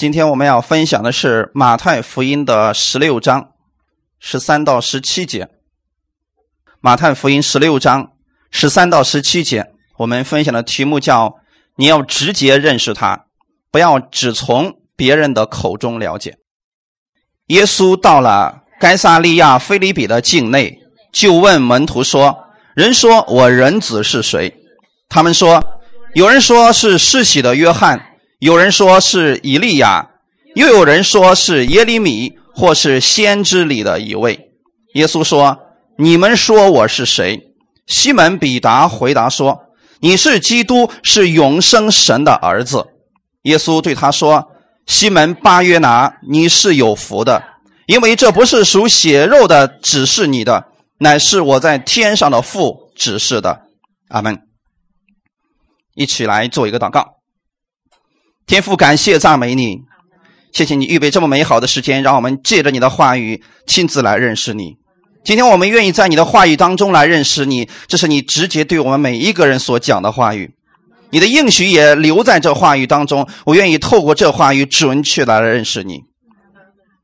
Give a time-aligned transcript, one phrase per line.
[0.00, 3.50] 今天我们要分享的是马太福音的十六章
[4.18, 5.50] 十三到十七节。
[6.80, 8.12] 马太福音十六章
[8.50, 9.66] 十三到十七节，
[9.98, 11.36] 我们分享的题目叫
[11.76, 13.26] “你要直接认识他，
[13.70, 16.38] 不要只从别人的口中了解”。
[17.48, 20.80] 耶稣到了该撒利亚菲利比的境内，
[21.12, 24.64] 就问门徒说：“人说我人子是谁？”
[25.10, 25.62] 他们说
[26.16, 28.06] ：“有人说是世袭的约翰。”
[28.40, 30.12] 有人说是以利亚，
[30.54, 34.52] 又有人说是耶利米，或是先知里的一位。
[34.94, 35.58] 耶稣说
[35.98, 37.52] ：“你们说我是谁？”
[37.86, 39.60] 西门彼得回答说
[40.00, 42.86] ：“你是基督，是永生神的儿子。”
[43.44, 44.50] 耶稣对他说
[44.86, 47.42] ：“西门巴约拿，你是有福的，
[47.86, 50.64] 因为这不是属血肉的指示你的，
[50.96, 53.66] 乃是我在天上的父指示的。”
[54.08, 54.40] 阿门。
[55.94, 57.19] 一起来做一个祷告。
[58.50, 59.82] 天父，感谢赞美你，
[60.52, 64.74] 谢谢你预备这么美好的时间，让我们借着你的话语亲自来认识你。
[65.22, 70.52] 今天我们愿意在你的话语当中来认识你，这是你直接对我们每一个人所讲的话语。
[71.10, 76.00] 你的应许也留在这话语当中，我愿意透过这话语准确来认识你。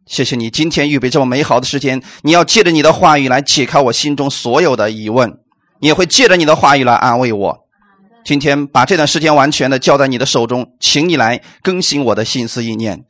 [0.05, 5.33] 谢谢你今天预备这么美好的时间，你要借着你的话语来解开我心中所有的疑问，
[5.79, 7.66] 你也会借着你的话语来安慰我。
[8.27, 13.05] 今天把这段时间完全的交在你的手中，请你来更新我的心思意念。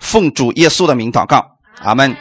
[0.00, 2.16] 奉主耶稣的名祷告，阿门。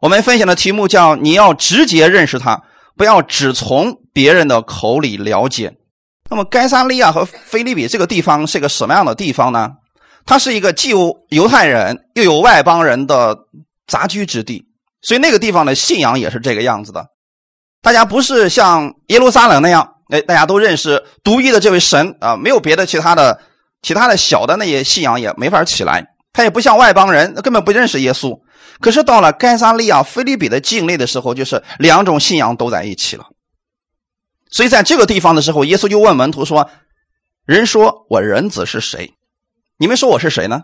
[0.00, 2.62] 我们分享的题目叫“你要直接认识他，
[2.96, 5.74] 不要只从别人的口里了解”。
[6.30, 9.72] 那么，该萨利亚和菲利比这个地方是个什么样的地方呢？
[10.24, 13.36] 它是一个既有犹太人又有外邦人的
[13.88, 14.66] 杂居之地，
[15.02, 17.06] 所以那个地方的信仰也是这个样子的。
[17.82, 19.94] 大家不是像耶路撒冷那样。
[20.10, 23.40] 哎，大家都认识独一的这位神啊，没有别的其他的、
[23.82, 26.06] 其他的小的那些信仰也没法起来。
[26.32, 28.40] 他也不像外邦人，根本不认识耶稣。
[28.80, 33.26] 可是到了该撒利亚菲利比的境内的时候，就是两种信仰都在一起了。
[34.50, 36.70] 所以在这个地方的时候，耶稣就问门徒说
[37.46, 39.12] ：“人说我人子是谁？
[39.76, 40.62] 你们说我是谁呢？”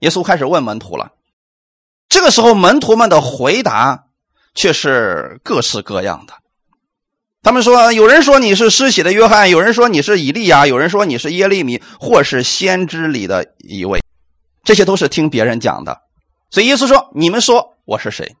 [0.00, 1.12] 耶稣开始问门徒了。
[2.08, 4.04] 这个时候，门徒们的回答
[4.54, 6.34] 却是各式各样的。
[7.44, 14.00] 他们说：“有人说你是施洗的约翰，有人说你是以利亚，有人说你是耶利米，或是先知里的一位。”
[14.64, 15.98] 这些都是听别人讲的。
[16.50, 18.34] 所以耶稣说：“你们说我是谁？”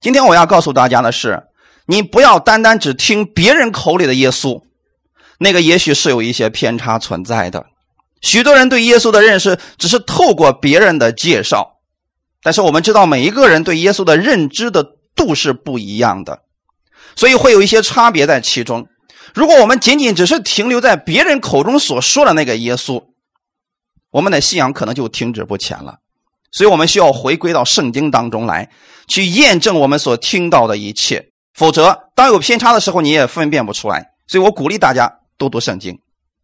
[0.00, 1.42] 今天我要告诉大家的是：
[1.84, 4.62] 你不要单单只听别人口里的耶稣，
[5.38, 7.66] 那个也许是有一些偏差存在的。
[8.22, 11.74] 许多人对耶稣的认识只是透过别人的介绍，
[12.42, 14.82] 但是我们知道每一个人对耶稣的认知的
[15.14, 16.40] 度是不一样的。
[17.16, 18.86] 所以会有一些差别在其中。
[19.34, 23.02] 如果我们仅仅只是停留在别人口中所说的那个耶稣，
[24.10, 25.96] 我们的信仰可能就停止不前了。
[26.50, 28.68] 所以我们需要回归到圣经当中来，
[29.08, 31.30] 去验证我们所听到的一切。
[31.54, 34.10] 否则，当有偏差的时候，你也分辨不出来。
[34.26, 35.98] 所以我鼓励大家多读圣经，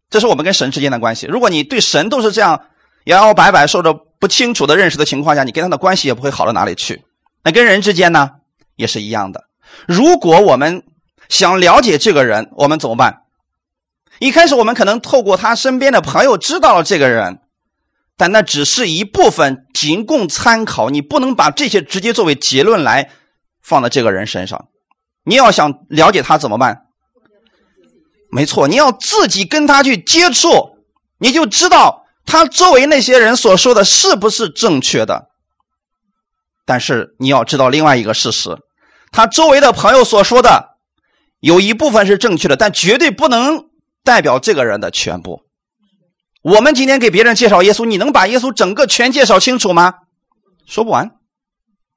[0.09, 1.27] 这是我们跟神之间的关系。
[1.27, 2.59] 如果你对神都是这样
[3.05, 7.03] 摇摇摆摆、受着不清楚的认识的情况下，你跟他的关系也不会好到哪里去。
[7.43, 8.31] 那跟人之间呢，
[8.75, 9.48] 也是一样的。
[9.87, 10.83] 如果我们
[11.29, 13.23] 想了解这个人，我们怎么办？
[14.19, 17.39] 一开始我们可能透过他身边的朋友知道了这个人，
[18.17, 20.89] 但那只是一部分，仅供参考。
[20.89, 23.11] 你不能把这些直接作为结论来
[23.61, 24.67] 放在这个人身上。
[25.23, 26.87] 你要想了解他怎么办？
[28.31, 30.77] 没错，你要自己跟他去接触，
[31.17, 35.29] 你就知道他周围那些人所说的是不是正确的。
[36.65, 38.57] 但是你要知道另外一个事实。
[39.11, 40.77] 他周围的朋友所说的
[41.39, 43.65] 有一部分是正确的，但绝对不能
[44.03, 45.43] 代表这个人的全部。
[46.41, 49.95] 我们今天给别人介绍耶稣，你能把耶稣整个全介绍清楚吗？
[50.65, 51.11] 说不完。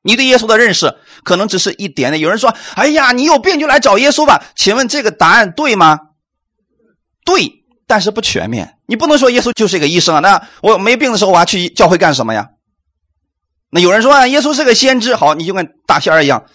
[0.02, 2.20] 你对耶稣的认识可能只是一点点。
[2.20, 6.00] 有人说：“哎呀，你有病就来找耶稣吧。”请问这个答案对吗？
[7.24, 8.78] 对，但是不全面。
[8.86, 10.20] 你不能说耶稣就是一个医生啊。
[10.20, 12.48] 那我没病的时候，我还去教会干什么呀？
[13.70, 16.46] 那有人说啊，耶稣是个先知，好，你就跟大仙儿一样。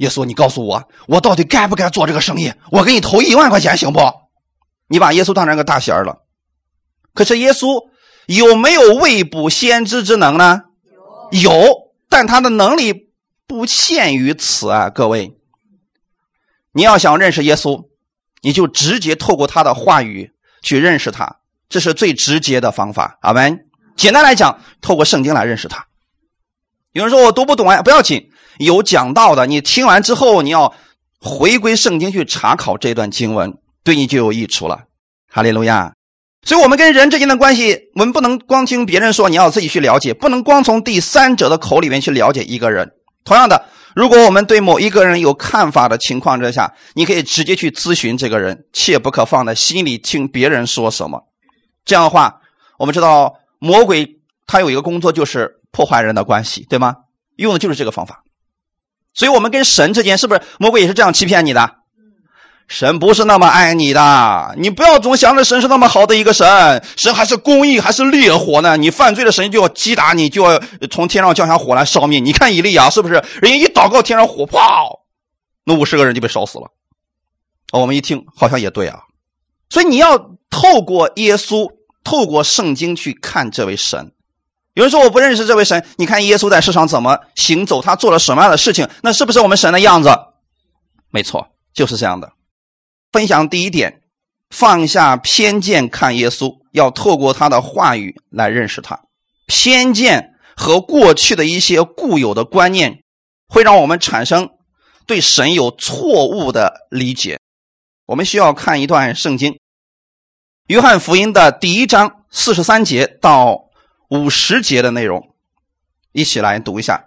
[0.00, 2.52] 耶稣，你告诉我，我到底该不该做这个生意？
[2.70, 4.00] 我给你投一万块钱，行不？
[4.88, 6.22] 你把耶稣当成个大仙儿了。
[7.12, 7.90] 可是耶稣
[8.26, 10.62] 有没有未卜先知之能呢？
[11.32, 11.52] 有，
[12.08, 13.10] 但他的能力
[13.46, 15.36] 不限于此啊，各位。
[16.72, 17.84] 你要想认识耶稣，
[18.40, 20.32] 你就直接透过他的话语
[20.62, 23.18] 去认识他，这是最直接的方法。
[23.20, 23.66] 阿门。
[23.96, 25.88] 简单来讲，透过圣经来认识他。
[26.92, 28.29] 有人说我读不懂啊，不要紧，
[28.64, 30.74] 有讲到的，你听完之后，你要
[31.18, 34.84] 回归圣经去查考这段经文，对你就有益处了。
[35.30, 35.92] 哈利路亚。
[36.42, 42.90] 所以，我们跟人之间的关系，我们不能光听别人说，你要自己去了解，不能光从第三者的口里面去了解一个人。
[43.24, 51.22] 同样的，如果我们对某一个人有看法的情况之下，你可以直接去咨询这个人，切不可放在心里听别人说什么。
[51.84, 52.40] 这样的话，
[52.78, 56.94] 我们知道魔鬼他有一个工作就是破坏人的关系，对吗？
[57.36, 58.22] 用的就是这个方法。
[59.12, 61.76] 所以，我们跟神之间是不是魔鬼也是这样欺骗你的？
[62.68, 68.76] 神不是那么爱你的，你不要总想着神是那么好的一个神，神还是公义，还是烈火呢？
[68.76, 72.20] 你犯罪的神就要击打你，就要从天上降下火来烧灭。
[72.20, 73.14] 你看以利亚是不是？
[73.42, 74.58] 人家一祷告，天上火啪，
[75.64, 76.70] 那五十个人就被烧死了。
[77.72, 79.00] 我们一听，好像也对啊。
[79.68, 80.16] 所以你要
[80.48, 81.68] 透过耶稣，
[82.04, 84.12] 透过圣经去看这位神。
[84.80, 90.08] 有人说我不认识这位神，你看耶稣在世上怎么行走，他做了什么样的事情，那是不是我们神的样子？
[91.10, 92.32] 没错，就是这样的。
[93.12, 94.00] 分享第一点，
[94.48, 98.98] 放下偏见看耶稣，要透过他的话语来认识他。
[99.46, 103.02] 偏见和过去的一些固有的观念，
[103.48, 104.48] 会让我们产生
[105.04, 107.38] 对神有错误的理解。
[108.06, 109.52] 我们需要看一段圣经，
[110.68, 113.66] 《约翰福音》的第一章四十三节到
[114.10, 115.22] 五十节的内容，
[116.12, 117.04] 一起来读一下。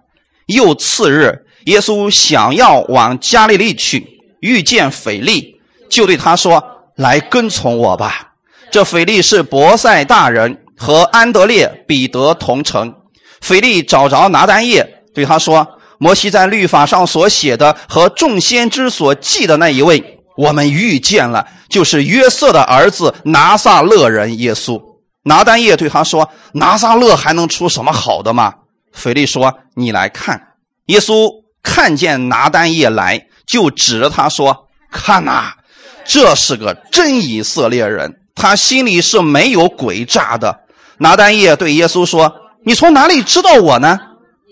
[0.47, 5.59] 又次日，耶稣想要往加利利去，遇见腓力。
[5.89, 6.63] 就对他说
[6.95, 8.33] ：“来跟从我吧。”
[8.71, 12.94] 这腓力是伯赛大人，和安德烈、彼得同城。
[13.41, 15.67] 腓力找着拿单叶，对他说
[15.99, 24.81] ：“摩西在律法上所写的和众先知所记的那一位，我们遇见了，就是约瑟的儿子拿撒勒人耶稣。”
[25.23, 28.53] 拿单叶对他说：“拿撒勒还能出什么好的吗？”
[28.91, 30.49] 腓力说：“你来看。”
[30.87, 31.29] 耶稣
[31.63, 35.53] 看见拿单叶来，就指着他说：“看呐！”
[36.05, 40.59] 这是个真以色列人，他心里是没有诡诈的。
[40.97, 42.35] 拿单叶对耶稣说
[42.65, 43.97] ：“你从哪里知道我呢？”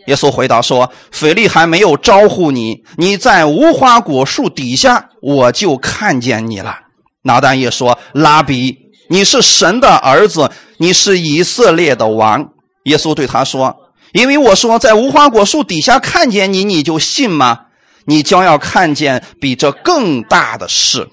[0.08, 6.80] 耶稣回答说：“腓力还没有招呼你，你在无花果树底下，我就看见你了。”
[7.24, 8.76] 拿单叶说：“拉比，
[9.12, 12.54] 你是神的儿子，你是以色列的王。”
[12.86, 17.66] 耶稣对他说：“因为我说在无花果树底下看见你，你就信吗？
[18.06, 21.10] 你将要看见比这更大的事。”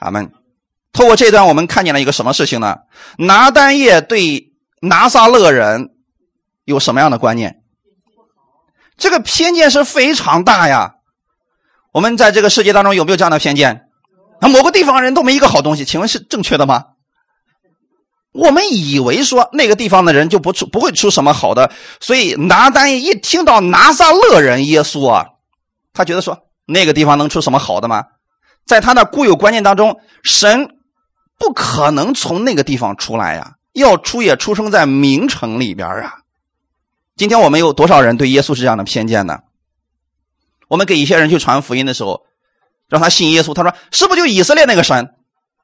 [0.00, 0.32] 他们
[0.94, 2.78] 透过这段，我们看见了一个什么事情呢？
[3.18, 5.90] 拿丹叶对拿撒勒人
[6.64, 7.56] 有什么样的观念？
[8.96, 10.94] 这个偏见是非常大呀！
[11.92, 13.82] 我们在这个世界当中有没有这样的偏见？
[14.40, 16.84] 那某个地方人都没一个好东西，请问是正确的吗？
[18.34, 21.70] 我们以为说那个地方的人就不出不会出什么好的，
[22.00, 25.26] 所以拿单一听到拿撒勒人耶稣啊，
[25.92, 28.04] 他觉得说那个地方能出什么好的吗？
[28.66, 30.68] 在他的固有观念当中，神
[31.38, 36.14] 不可能从那个地方出来呀，要出也出生在名城里边啊。
[37.16, 39.38] 今天我们有多少人对耶稣是这样的偏见呢？
[40.66, 42.22] 我们给一些人去传福音的时候，
[42.88, 45.14] 让他信耶稣，他说是不是就以色列那个神？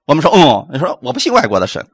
[0.05, 1.89] 我们说嗯，你说我不信外国的神，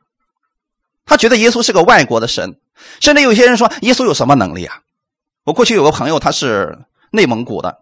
[1.06, 2.58] 他觉得耶稣是个外国的神，
[3.00, 4.80] 甚至有些人说耶稣有什么能力啊？
[5.44, 6.78] 我过去有个朋友，他是
[7.12, 7.78] 内蒙古的，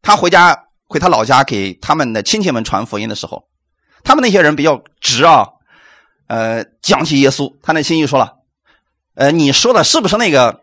[0.00, 0.64] 他回家。
[0.92, 3.44] 回他老家给他们的亲戚们传福音的时候，
[4.02, 5.46] 他们那些人比较直啊，
[6.26, 8.38] 呃，讲起耶稣，他那亲戚说了，
[9.14, 10.62] 呃，你说的是不是那个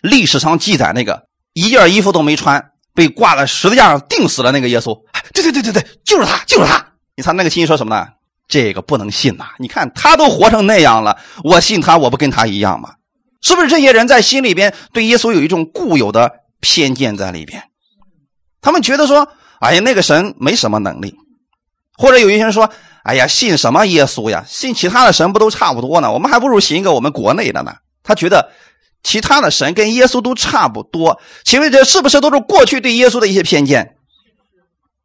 [0.00, 4.96] 历史上记载那个一件衣服都没穿被挂在十字架上钉死了那个耶稣？
[5.34, 6.92] 对对对对对，就是他，就是他。
[7.16, 8.06] 你猜那个亲戚说什么呢？
[8.52, 9.46] 这个不能信呐！
[9.58, 12.96] 你看他都活成那样了，我信他，我不跟他一样吗？
[13.40, 16.30] 是不是这些人在心里边对耶稣有一种固有的
[16.60, 17.62] 偏见在里边？
[18.60, 19.26] 他们觉得说
[19.58, 21.14] ：“哎呀，那个神没什么能力。”
[21.96, 22.68] 或者有一些人说
[23.04, 24.44] ：“哎呀，信什么耶稣呀？
[24.46, 26.12] 信其他的神不都差不多呢？
[26.12, 27.72] 我们还不如信一个我们国内的呢。”
[28.04, 28.50] 他觉得
[29.02, 31.18] 其他的神跟耶稣都差不多。
[31.42, 33.96] 请问这是不是都是过去对耶稣的一些偏见？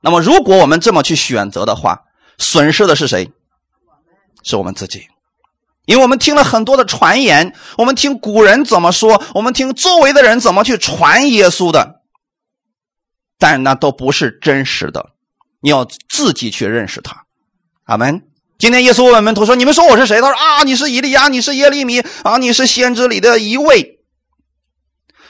[0.02, 2.02] 那么，如果我们这么去选择的话，
[2.38, 3.32] 损失的是谁？
[4.48, 5.08] 是我们自己，
[5.86, 11.96] 因为我们听了很多的传言，我们听古人怎么说，我们听周围的人怎么去传耶稣的。
[13.38, 15.12] 但那都不是真实的，
[15.62, 17.26] 你要自己去认识他。
[17.84, 18.24] 阿门。
[18.58, 24.00] 今天耶稣问门徒说：“你们说我是谁？”他说：“啊，你是以利亚，你是耶利米，啊，你是先知里的一位。”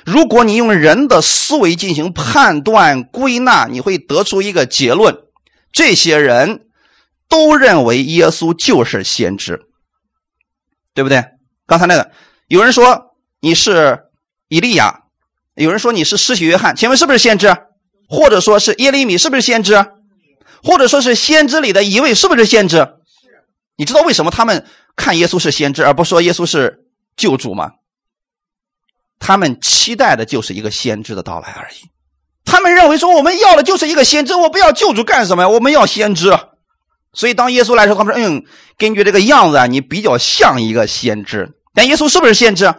[0.05, 5.17] 如果你用人的思维进行判断归纳，你会得出一个结论：
[5.73, 6.66] 这些人
[7.29, 9.59] 都认为耶稣就是先知，
[10.93, 11.23] 对不对？
[11.65, 12.11] 刚才那个
[12.47, 14.05] 有人说你是
[14.47, 15.01] 以利亚，
[15.55, 17.55] 有人说你是施洗约翰，请问是不是先知？
[18.07, 19.85] 或者说是耶利米是不是先知？
[20.63, 22.87] 或者说是先知里的一位是不是先知？
[23.75, 24.65] 你知道为什么他们
[24.95, 27.73] 看耶稣是先知，而不说耶稣是救主吗？
[29.19, 31.89] 他们期待的就是一个先知的到来而已。
[32.45, 35.49] 他们认为说我们要的就是一个先知，我不要救主干什么呀？
[35.49, 36.31] 我们要先知。
[37.13, 38.43] 所以当耶稣来说，他们说：“嗯，
[38.77, 42.73] 根据这个样子啊，你比较像一个先知。”但耶稣是不是先知？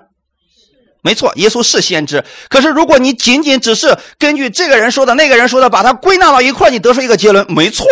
[1.03, 2.25] 没错，耶稣是先知。
[2.49, 7.87] 可是如果你仅仅只是根据这个人说的、那个人说的，把它归纳到一块，你得出一个结论，没错，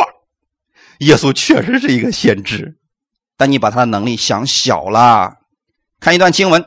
[0.99, 2.75] 耶稣确实是一个先知。
[3.39, 5.35] 但你把他的能力想小了。
[6.01, 6.63] 看一段经文，《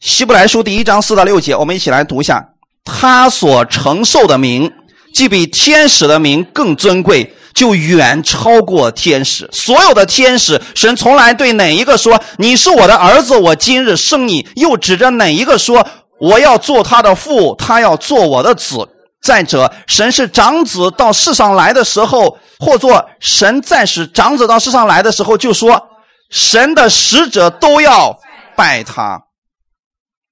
[0.00, 2.54] 希伯来书》第一章四到六节，我们一起来读一下。
[2.84, 4.72] 他所承受的名，
[5.14, 9.48] 既比天使的名更尊贵，就远超过天使。
[9.52, 15.86] 所有的天使，神从来对哪一个说：“你是我的儿子，我今日生你。”又指着哪一个说
[16.20, 18.88] ：“我要做他的父，他要做我的子。”
[19.22, 25.88] 再者，神是长子到世上来的时候，或作神在使长子到世上来的时候，就说
[26.30, 28.18] ：“神的使者都要
[28.56, 29.24] 拜他。”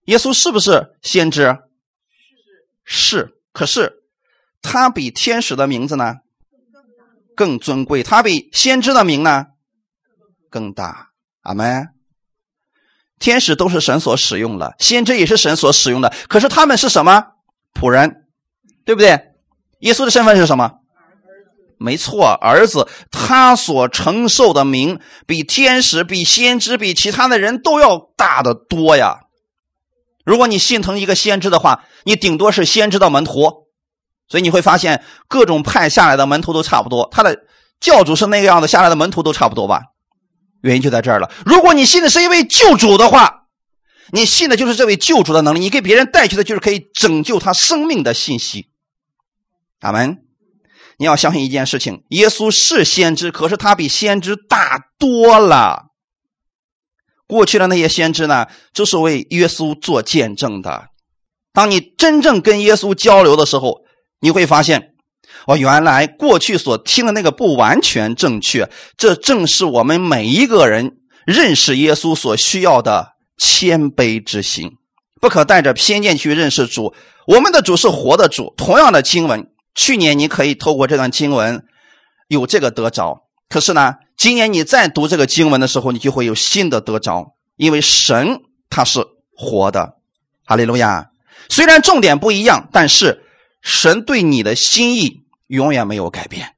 [0.07, 1.55] 耶稣是不是先知？
[2.87, 3.93] 是，可是
[4.63, 6.15] 他比天使的名字呢
[7.39, 9.47] 更尊贵，他比先知的名呢
[10.51, 11.11] 更大。
[11.43, 11.91] 阿门。
[13.21, 16.13] 天使都是神所使用的，先知也是神所使用的。
[16.29, 17.27] 可是他们是什么
[17.73, 18.25] 仆人，
[18.85, 19.21] 对不对？
[19.79, 20.81] 耶稣的身份是什么？
[21.79, 22.89] 没错，儿子。
[23.13, 29.21] 他所承受的名比天使、比先知、比其他的人都要大得多呀。
[30.25, 33.68] 如果你心疼一个先知的话，你顶多是先知的门徒，
[34.29, 37.09] 所以你会发现各种派下来的门徒都差不多。
[37.11, 37.39] 他的
[37.81, 39.83] 教主是那个样子，下来的门徒都差不多吧？
[40.63, 41.31] 原因就在这儿了。
[41.47, 43.45] 如果你信的是一位救主的话，
[44.11, 48.69] 你信的就是这位救主的能力，你给别人带去的就是可以拯救他生命的信息。
[49.81, 50.19] 阿门。
[51.01, 55.85] 你要相信一件事情：耶稣是先知，可是他比先知大多了。
[57.29, 60.89] 过去的那些先知呢，就是为耶稣做见证的。
[61.53, 63.83] 当你真正跟耶稣交流的时候，
[64.21, 64.95] 你会发现，
[65.47, 68.71] 哦，原来过去所听的那个不完全正确。
[68.97, 74.73] 这正是我们每一个人认识耶稣所需要的谦卑之心，
[75.21, 76.95] 不可带着偏见去认识主。
[77.27, 78.55] 我们的主是活的主。
[78.57, 81.65] 同样的经文，去年你可以透过这段经文
[82.27, 83.23] 有这个得着。
[83.49, 89.05] 可是呢，今年你再读这个经文的时候，你就会有新的得着，因为神他是
[89.37, 89.95] 活的，
[90.45, 91.11] 哈利路亚。
[91.49, 93.23] 虽然重点不一样，但是
[93.69, 96.57] 神对你的心意永远没有改变。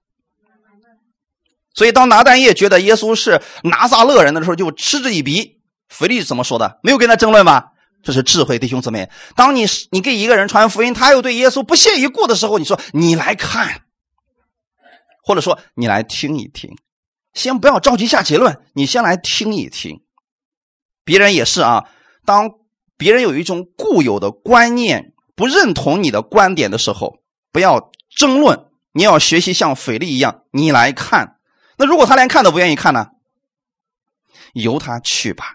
[1.74, 5.60] 所以，当拿单叶觉得耶稣是拿撒勒人的时候，就嗤之以鼻。
[5.88, 6.78] 腓力怎么说的？
[6.84, 7.72] 没有跟他争论吧？
[8.02, 9.10] 这是智慧，弟兄姊妹。
[9.34, 13.82] 当你你给一个人传福音，他又对耶稣不屑一顾的时候，你说你来看。
[15.22, 16.70] 或者说，你来听一听，
[17.34, 20.00] 先不要着急下结论，你先来听一听。
[21.04, 21.88] 别人也是啊，
[22.24, 22.50] 当
[22.96, 25.09] 别人有一种固有的观念，
[25.40, 27.16] 不认同你的观点的时候，
[27.50, 31.36] 不要争论，你要学习像斐利一样，你来看。
[31.78, 33.06] 那如果他连看都不愿意看呢？
[34.52, 35.54] 由他去吧，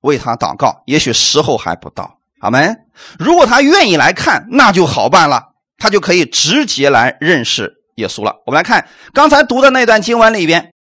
[0.00, 2.16] 为他祷告，也许时候还不到。
[2.40, 2.86] 阿门。
[3.18, 7.74] 如果他愿意来看，那就好办了，他就可以直接来认识。
[7.96, 10.72] 耶稣了，我们来看刚才读的那段经文里边，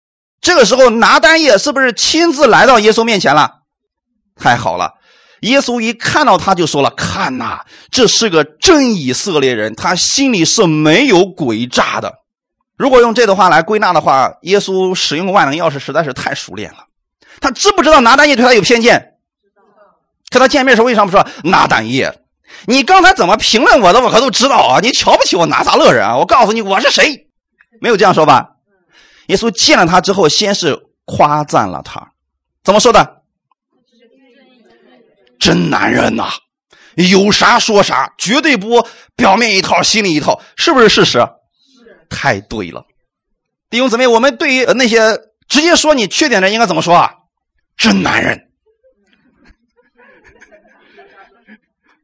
[0.40, 3.62] 这个时候拿单叶是不是亲自来到耶稣面前了？
[4.36, 4.94] 太好了，
[5.40, 12.12] 耶稣一看到他就说了：“看呐，这是个真以色列人，他心里是没有诡诈的。”
[12.76, 16.78] 如果用这段话来归纳的话，耶稣使用万能钥匙实在是太熟练了。
[17.40, 19.14] 他知不知道拿单叶对他有偏见？
[20.30, 22.20] 跟他见面时为什么不说拿单叶？
[22.66, 24.00] 你刚才怎么评论我的？
[24.00, 24.80] 我可都知道啊！
[24.80, 26.16] 你瞧不起我拿撒勒人啊！
[26.16, 27.28] 我告诉你，我是谁？
[27.80, 28.56] 没有这样说吧？
[29.26, 32.12] 耶稣见了他之后，先是夸赞了他，
[32.64, 33.17] 怎么说的？
[35.38, 36.28] 真男人呐，
[36.96, 41.26] 有啥说啥，绝对不表面一套，心里一套，是不是事实？
[42.10, 42.84] 太对了，
[43.70, 45.18] 弟兄姊妹，我们对于那些
[45.48, 47.12] 直接说你缺点的，应该怎么说啊？
[47.76, 48.48] 真男人。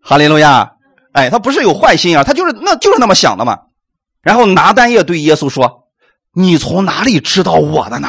[0.00, 0.72] 哈利路亚！
[1.12, 3.58] 哎，他不是有坏心啊，他就是那就是那么想的嘛。
[4.20, 5.88] 然后拿单叶对耶稣说
[6.34, 8.08] ：“你从哪里知道我的呢？”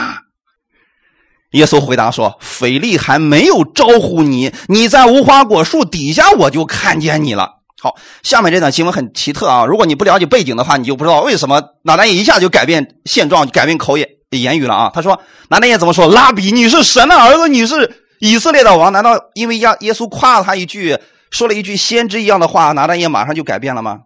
[1.56, 7.50] 耶稣回答说：“腓力还没有招呼你，你在无花果树底下，我就看见你了。”
[7.82, 9.66] 好，下面这段新闻很奇特啊。
[9.66, 14.92] 如果你不了解背景的话，你就不知道为什么拿单也一下就改变现状，改变口言言语了啊。
[14.94, 16.08] 他说：“拿单也怎么说？
[16.08, 18.92] 拉比，你是神的儿子，你是以色列的王？
[18.92, 20.98] 难道因为耶耶稣夸了他一句？”
[21.32, 24.00] 说了一句先知一样的话，拿单也马上就改变了吗？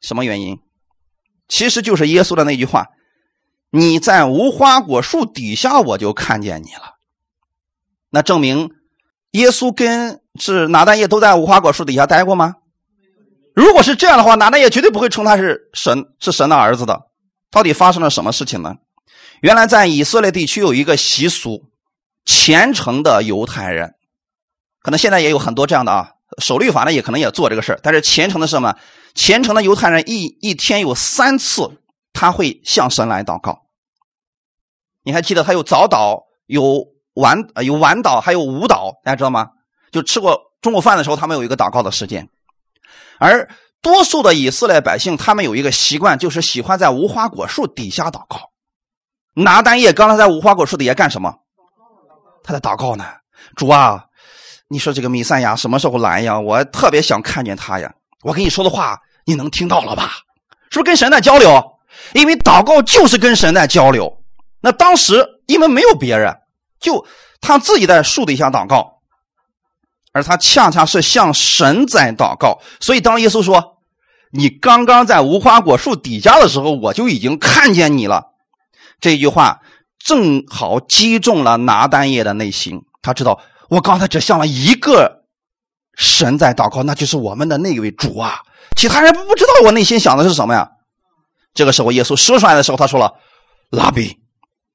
[0.00, 0.58] 什么原因？
[1.48, 2.86] 其实就是耶稣的那句话
[3.76, 6.94] ：“你在无花果树底下，我就看见你了。
[8.08, 8.70] 那证明
[9.32, 12.54] 耶稣跟是拿单叶都在无花果树底下待过吗？
[13.54, 17.02] 如果是这样的话，拿单叶绝对不会称他是神，是神的儿子的。
[17.50, 18.76] 到底发生了什么事情呢？
[19.42, 21.64] 原来在以色列地区有一个习俗，
[22.24, 23.94] 虔诚的犹太人，
[24.80, 28.74] 可能现在也有很多这样的啊，守律法呢也可能也做这个事但是虔诚的是什么？
[29.14, 31.72] 虔诚的犹太人一一天有三次，
[32.14, 33.65] 他会向神来祷告。
[35.06, 36.84] 你还记得他有早祷、有
[37.14, 39.50] 晚、有晚祷，还有午祷，大家知道吗？
[39.92, 42.28] 就吃过中午饭的时候，他们有一个祷告的时间。
[43.20, 43.48] 而
[43.80, 48.50] 多数的以色列百姓，他们有一个习惯，就是喜欢在无花果树底下祷告。
[49.32, 51.32] 拿单叶刚才在无花果树底下干什么？
[52.42, 53.04] 他在祷告呢。
[53.54, 54.06] 主啊，
[54.66, 56.40] 你说这个弥赛亚什么时候来呀？
[56.40, 57.94] 我特别想看见他呀。
[58.24, 60.14] 我跟你说的话，你能听到了吧？
[60.70, 61.62] 是不是跟神在交流？
[62.12, 64.12] 因为祷告就是跟神在交流。
[64.66, 66.38] 那当时因为没有别人，
[66.80, 67.06] 就
[67.40, 68.98] 他自己在树底下祷告，
[70.12, 72.58] 而他恰恰是向神在祷告。
[72.80, 73.76] 所以当耶稣说
[74.34, 78.32] ：“你刚刚在无花果树底下的时候，我就已经看见你了。”
[78.98, 79.60] 这句话
[80.04, 82.82] 正好击中了拿单叶的内心。
[83.02, 85.22] 他知道，我刚才只向了一个
[85.96, 88.40] 神在祷告，那就是我们的那位主啊。
[88.76, 90.68] 其他人不知道我内心想的是什么呀？
[91.54, 93.14] 这个时候，耶稣说出来的时候，他说了
[93.70, 94.18] ：“拉比。”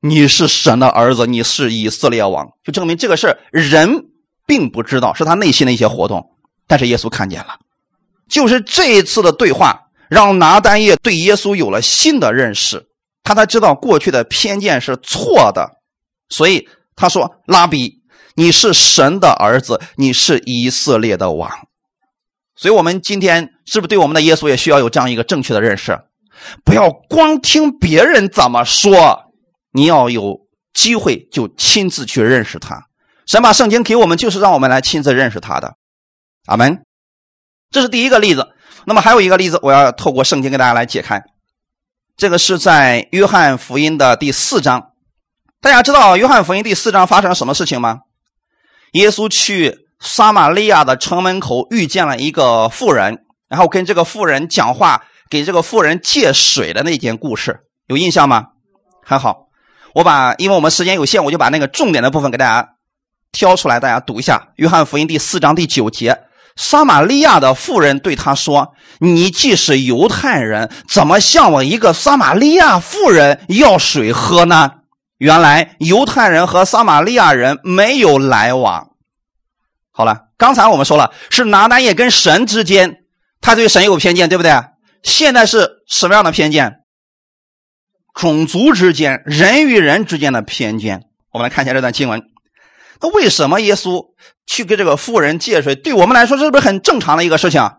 [0.03, 4.05] 你是神的儿子，你是以色列王，就证明这个事人
[4.48, 6.31] 并不知道，是他内心的一些活动。
[6.65, 7.60] 但是耶稣看见了，
[8.27, 9.79] 就是这一次的对话，
[10.10, 12.88] 让拿单叶对耶稣有了新的认识，
[13.24, 15.70] 他才知道过去的偏见是错的。
[16.29, 18.01] 所以他说：“拉比，
[18.34, 21.51] 你是神的儿子，你是以色列的王。”
[22.55, 26.00] 所以，我们今天是不是对我们的耶稣也需要有这样一个正确的认识？
[26.65, 29.31] 不要光听别人怎么说。
[29.72, 30.40] 你要有
[30.74, 32.88] 机会就亲自去认识他，
[33.25, 35.75] 神把圣经给我们，就是让我们来亲自认识他的。
[36.48, 36.84] 阿门。
[37.70, 38.50] 这是第一个例子。
[38.86, 41.24] 那么还有一个例子，我要透过圣经给大家来解开。
[42.17, 44.91] 这个是在约翰福音的第四章。
[45.62, 48.00] 大家知道约翰福音第四章发生了什么事情吗？
[48.93, 58.48] 耶稣去撒玛利亚的城门口遇见了一个妇人，然后跟这个妇人讲话，给这个妇人借水的那件故事，有印象吗？
[59.04, 59.40] 很好。
[59.93, 62.69] 我把，因为我们时间有限，我就把那个重点的部分给大家
[63.32, 66.21] 挑出来，大家读一下《约翰福音》第四章第九节。
[66.58, 74.71] 撒玛利亚的妇人对他说：“你既是犹太人，怎么向我一个撒玛利亚妇人要水喝呢？”
[75.17, 78.89] 原来犹太人和撒玛利亚人没有来往。
[79.91, 82.97] 好了，刚才我们说了，是拿单叶跟神之间，
[83.39, 84.51] 他对神有偏见，对不对？
[85.04, 86.81] 现在是什么样的偏见？
[88.13, 92.21] 种族之间、人与人之间的偏见，我们来看一下这段经文。
[93.00, 94.13] 那为什么耶稣
[94.45, 95.76] 去给这个妇人借水？
[95.76, 97.71] 对我们来说，是不是很正常的一个事情？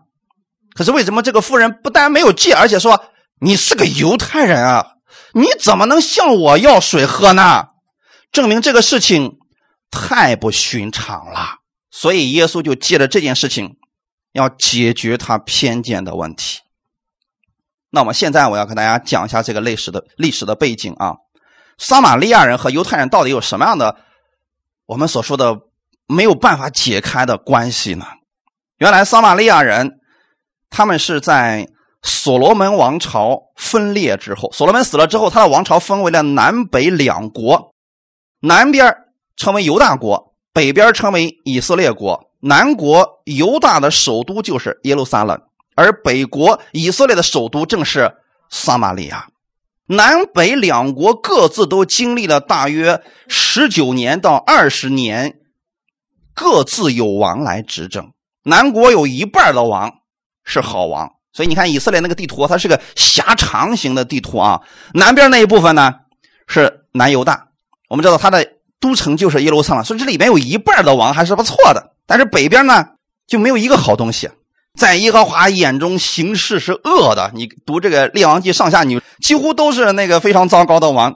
[0.73, 3.05] 可是为什么这个妇人不但没有借，而且说
[3.39, 4.87] 你是个犹太人啊？
[5.33, 7.67] 你怎么能向我要水喝呢？
[8.31, 9.37] 证明这个事情
[9.91, 11.59] 太不寻常了。
[11.91, 13.75] 所以耶稣就借着这件事情，
[14.33, 16.59] 要解决他偏见的问题。
[17.95, 21.13] 那么现在我要跟大家讲一下这个历史的历史的背景啊，
[21.77, 23.95] 撒玛利亚人和犹太人到底有什么样的
[24.87, 25.59] 我们所说的
[26.07, 28.07] 没有办法解开的关系呢？
[28.79, 29.99] 原来撒玛利亚人
[30.71, 31.67] 他们是在
[32.01, 37.75] 所罗门王朝分裂之后，所罗门死了之后，他的王朝分为了南北两国，
[38.39, 38.91] 南边
[39.37, 42.31] 称为犹大国，北边称为以色列国。
[42.39, 45.39] 南国犹大的首都就是耶路撒冷。
[45.75, 48.13] 而北国以色列的首都正是
[48.49, 49.27] 撒玛利亚，
[49.87, 55.39] 南北两国各自都经历了大约十九年到二十年，
[56.33, 58.11] 各自有王来执政。
[58.43, 59.91] 南国有一半的王
[60.43, 64.61] 是好王，所以你看以色列那个地图，它是个狭长型的地图啊。
[64.93, 65.93] 南边那一部分呢
[66.47, 67.47] 是南犹大，
[67.89, 68.45] 我们知道它的
[68.79, 71.93] 都城就是耶路撒冷，所以这里面有一半的王还是不错的。
[72.05, 72.85] 但是北边呢
[73.25, 74.29] 就没有一个好东西。
[74.79, 77.31] 在耶和华眼中，行事是恶的。
[77.35, 81.13] 你读这个《列王记》上下，你几乎都是那个非常糟糕的王。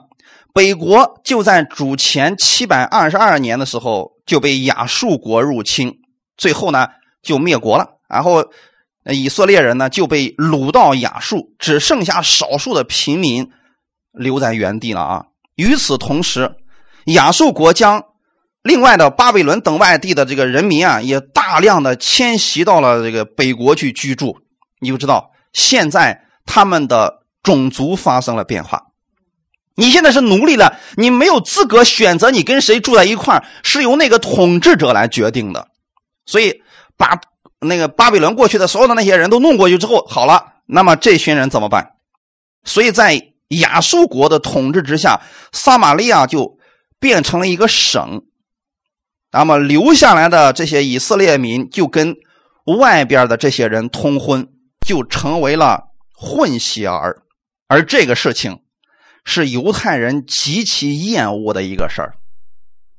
[0.54, 5.98] 北国就在主前七百二十二年的时候就被亚述国入侵，
[6.36, 6.86] 最后呢
[7.22, 7.86] 就灭国了。
[8.08, 8.44] 然后
[9.04, 13.50] 以色列人呢就被掳到亚述，只剩下少数的平民
[14.12, 15.24] 留在原地了啊。
[15.56, 16.54] 与此同时，
[17.06, 18.04] 亚述国将。
[18.68, 24.36] 另外的巴比伦等外地的这个人民啊，也大量的迁徙到了这个北国去居住。
[24.78, 28.82] 你就知道，现在他们的种族发生了变化。
[29.74, 35.68] 你现在是奴隶了，你没有资格选择你跟谁住在一块是由那个统治者来决定的。
[36.26, 36.60] 所以
[36.98, 37.18] 把
[37.60, 41.92] 那个巴比伦过去的所有的那些人都弄过去之后，好了，那么这群人怎么办？
[42.64, 46.58] 所以在亚述国的统治之下，撒玛利亚就
[47.00, 48.24] 变成了一个省。
[49.38, 52.16] 那么留下来的这些以色列民就跟
[52.78, 54.48] 外边的这些人通婚，
[54.86, 57.22] 就成为了混血儿，
[57.68, 58.58] 而这个事情。
[59.24, 62.14] 是犹太人极其厌恶的一个事儿，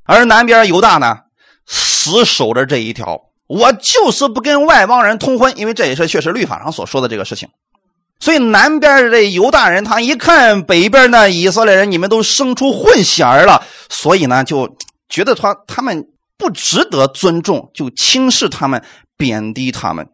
[0.06, 1.22] 而南边犹大呢，
[1.66, 7.50] 死守着这一条，我就是不跟外邦人通婚，因为这也是确实律法上所说的这个事情。
[8.20, 18.82] 所以南边的这犹大人，他一看北边的以色列人，你们都生出混血儿了，所以呢，就觉得他他们不值得尊重，就轻视他们，
[19.18, 20.10] 贬低他们。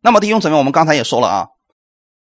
[0.00, 1.46] 那么弟兄姊妹，我们刚才也说了啊。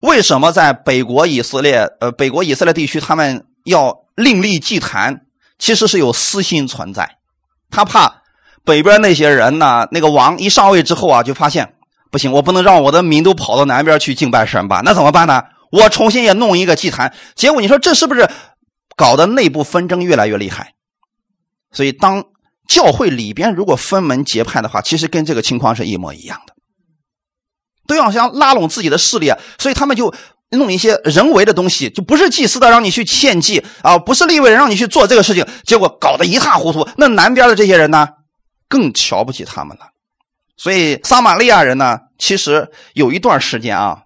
[0.01, 5.21] 为什么在北国以色列，呃，北国以色列地区，他们要另立祭坛？
[5.57, 7.17] 其实是有私心存在。
[7.71, 8.21] 他怕
[8.65, 11.75] 北边那些人呢，那个王一上位之后啊，就发现
[12.11, 14.81] 不行，我不能让我的民都跑到南边去敬拜神吧？
[14.83, 15.41] 那怎么办呢？
[15.71, 17.13] 我重新也弄一个祭坛。
[17.35, 18.29] 结果你说这是不是
[18.97, 20.73] 搞得内部纷争越来越厉害？
[21.71, 22.23] 所以，当
[22.69, 26.53] 教会里边如果分门结派的话，其实跟这个情况是一模一样的。
[27.87, 30.13] 都要想拉拢自己的势力，所以他们就
[30.51, 36.87] 弄一些人为的东西，就不是祭司的让你去献祭啊，不是立位人让你去做这个事情，结果搞得一塌糊涂。
[36.95, 38.07] 那南边的这些人呢，
[38.69, 39.87] 更瞧不起他们了。
[40.55, 44.03] 所以撒玛利亚人呢，其实有一段时间啊，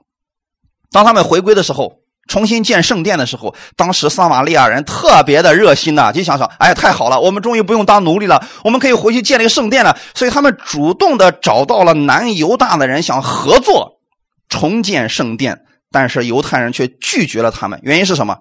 [0.89, 2.02] 当他们回归的时候。
[2.27, 13.99] 重新建圣殿的时候，当时撒玛利亚人特别的热心呐，就想想：“哎，太好了，我们终于不用当奴隶了，我们可以回去建立圣殿了。”所以他们主动的找到了南犹大的人，想合作
[14.49, 15.59] 重建圣殿。
[15.91, 18.37] 但是犹太人却拒绝了他们，原因是什么？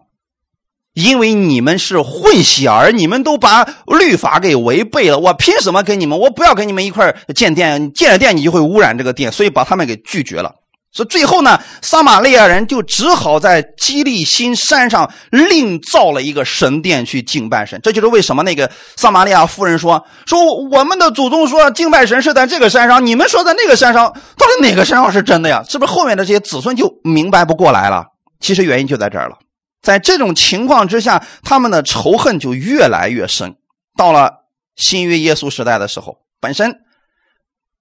[0.95, 6.18] 因为你们是混血儿，你们都把律法给违背了，我凭什么跟你们？
[6.18, 10.55] 我不要跟你们一块建殿，建了殿你就会污染这个殿，所以把他们给拒绝了。
[10.92, 17.81] 所以最后呢，撒玛利亚人就只好在基利新山上另造了一个神殿去敬拜神。
[17.83, 25.64] 这就是为什么那个撒玛利亚夫人说：“说我们的祖宗说敬拜神是在这个山上，你们说在那个山上，到底哪个山上是真的呀？
[25.66, 28.05] 是不是后面的这些子孙就明白不过来了？
[28.38, 29.38] 其实原因就在这儿了。
[29.81, 33.57] 在这种情况之下，他们的仇恨就越来越深。
[33.96, 34.31] 到了
[34.76, 36.74] 新约耶稣时代的时候，本身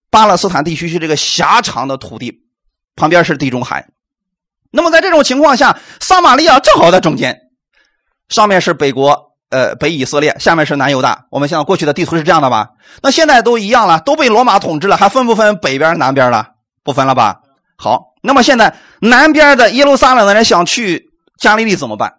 [0.10, 2.38] 巴勒斯坦地区是这个狭长的土地。
[2.96, 3.88] 旁边是地中海，
[4.70, 7.40] 那么在这种情况下，撒玛利亚正好在中间，
[8.30, 11.26] 上面是北国，呃，北以色列，下面是南犹大。
[11.32, 12.70] 我们像过去的地图是这样的吧？
[13.02, 16.50] 那现在都一样了，都被罗马统治了，还分不分北边南边了？
[16.84, 17.40] 不分了吧？
[17.78, 22.14] 好，那么现在南边的耶路撒冷的人想去加利利怎么办？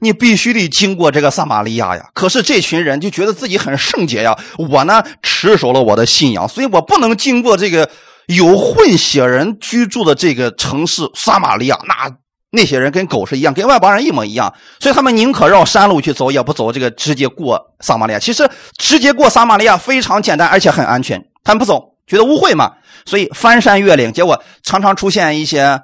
[0.00, 2.10] 你必须得经过这个撒玛利亚呀。
[2.14, 7.90] 可是这群人就觉得自己很圣洁呀，我呢持守了我的信仰，所以我不能经过这个。
[8.28, 12.14] 有混血人居住的这个城市撒玛利亚，那
[12.50, 18.18] 那些人跟狗是一样，跟外邦人一模一样，所以他们宁可绕山路去走，也不走这个直接过撒玛利亚。
[18.18, 21.24] 其实直接过撒玛利亚非常简单，而且很安全。
[21.42, 22.74] 他们不走，觉得污秽嘛，
[23.06, 25.80] 所以翻山越岭，结果常常出现一些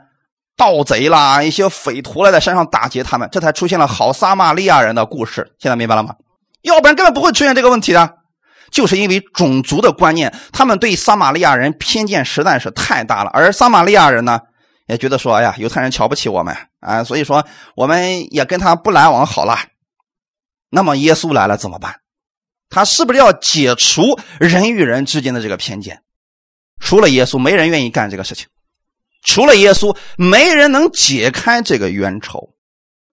[0.55, 5.53] 盗贼啦，一些匪徒来在山上打劫他们，这才出现了好撒玛利亚人的故事。
[5.59, 6.15] 现在明白了吗？
[6.61, 8.17] 要不然根本不会出现这个问题的。
[8.75, 13.31] 就是因为种族的观念，他们对撒玛利亚人偏见实在是太大了。
[13.33, 14.41] 而撒玛利亚人呢，
[14.89, 19.57] 也觉得说：“哎呀，犹太人瞧不起我们啊，所以说我们也跟他不来往好了。”
[20.71, 22.01] 那么耶稣来了怎么办？
[22.69, 26.03] 他是不是要解除人与人之间的这个偏见？
[26.81, 28.49] 除了耶稣，没人愿意干这个事情；
[29.23, 32.51] 除了耶稣，没人能解开这个冤仇。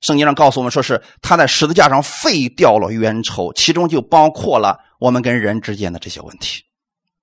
[0.01, 4.79] 圣经上告诉我们，说是他在十字架上废掉了冤仇，其中就包括了。
[5.01, 6.63] 我们跟人之间的这些问题，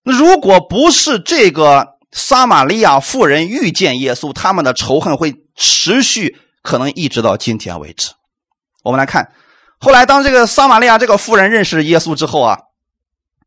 [0.03, 8.11] 那如果不是这个撒玛利亚妇人遇见耶稣，他们的仇恨会持续，可能一直到今天为止。
[8.83, 9.31] 我们来看，
[9.79, 12.59] 后来当这个撒玛利亚这个妇人认识耶稣之后啊，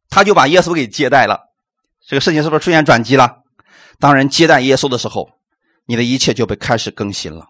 [0.10, 1.50] 他就把耶稣给接待了。
[2.08, 3.40] 这个事情是不是出现转机了？
[4.00, 5.32] 当人接待耶稣的时候，
[5.86, 7.48] 你的一切就被开始更新了。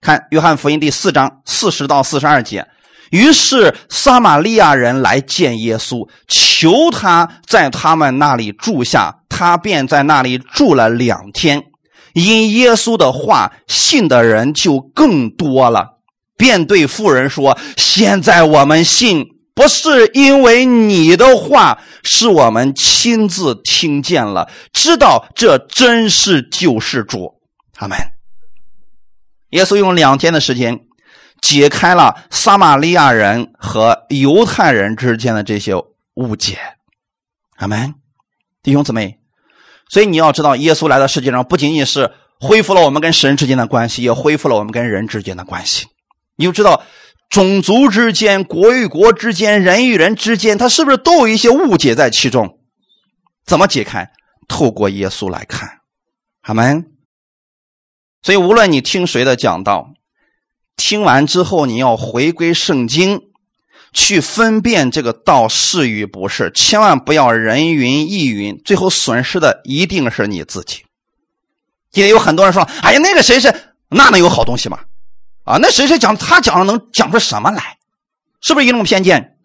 [0.00, 2.66] 看约翰福音第四章四十到四十二节。
[3.10, 11.62] 于是撒玛利亚人来见耶稣，求他在他们那里住下，他便在那里住了两天。
[12.14, 15.98] 因耶稣的话，信的人就更多了，
[16.36, 27.34] 便对妇人说：“现在我们信，不是因为你的话，是我们亲自听见了，知道这真是救世主。”
[27.76, 27.98] 阿门。
[29.50, 30.85] 耶稣用两天的时间。
[31.40, 35.74] 解开了撒玛利亚人和犹太人之间的这些
[36.14, 36.58] 误解。
[37.56, 37.94] 阿门，
[38.62, 39.18] 弟兄姊妹。
[39.88, 45.86] 所以你要知道，耶稣来到世界上，不仅仅是恢复了我们跟神之间的关系，也恢复了我们跟人之间的关系。
[46.34, 46.82] 你就知道，
[47.30, 52.58] 种族之间、国与国之间、人与人之间，他是不是都有一些误解在其中？
[53.44, 54.10] 怎么解开？
[54.48, 55.78] 透过耶稣来看，
[56.42, 56.86] 阿门。
[58.22, 59.92] 所以，无论你听谁的讲道，
[60.76, 63.22] 听完之后，你要回归圣经，
[63.92, 70.84] 去分辨这个道是与不是，千万不要人云亦云，最后损失的一定是你自己。
[71.90, 73.54] 今天有很多人说：“哎呀，那个谁谁，
[73.88, 74.78] 那能有好东西吗？
[75.44, 77.78] 啊，那谁谁讲他讲的能讲出什么来？
[78.42, 79.36] 是不是一种偏见？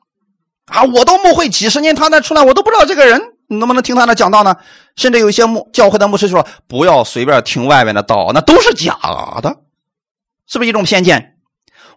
[0.65, 4.55] 啊，我都牧会几十年，他那出来我都不知道这个人。”你能不能听他的讲道呢？
[4.95, 8.97] 甚至有一些牧教会的牧师说：“不要随便听外面的道，那都是假
[9.41, 9.57] 的，
[10.51, 11.35] 是不是一种偏见？”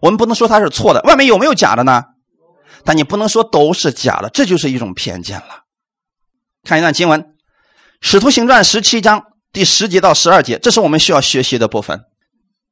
[0.01, 2.03] 我们不能说它是错的，外面有没有假的呢？
[2.83, 5.63] 但你不能说都是假的，这就是一种偏见了。
[6.63, 7.21] 看一段经文，
[8.01, 12.01] 《使徒行传》十七章第十节到十二节，这是我们需要学习的部分。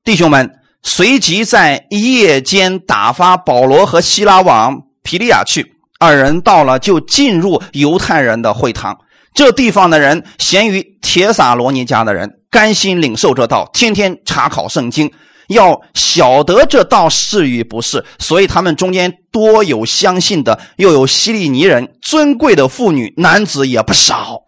[0.03, 5.73] 弟兄们，随即在夜间打发保罗和希拉往皮利亚去。
[5.99, 8.99] 二人到了，就进入犹太人的会堂。
[9.33, 15.11] 这地方的人咸于铁撒罗尼家的人，甘心领受这道，天天查考圣经，
[15.53, 18.03] 要晓得这道是与不是。
[18.19, 24.41] 所以他们中间多有相信的，又有希利尼人，尊贵的妇女男子也不少。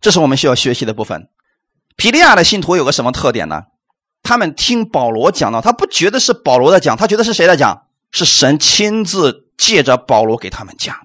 [0.00, 1.28] 这是我们需要学习的部分。
[1.96, 3.62] 皮利亚的信徒有个什么特点呢？
[4.22, 7.82] 他们听保罗讲到，他不觉得是保罗在讲，他觉得是谁在讲？
[8.10, 9.42] 是神亲自。
[9.58, 10.96] 借着保罗给他们讲，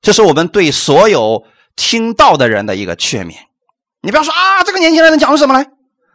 [0.00, 1.44] 这是我们对所有
[1.76, 3.34] 听到的人的一个劝勉。
[4.00, 5.66] 你不要说啊，这个年轻人能讲出什么来？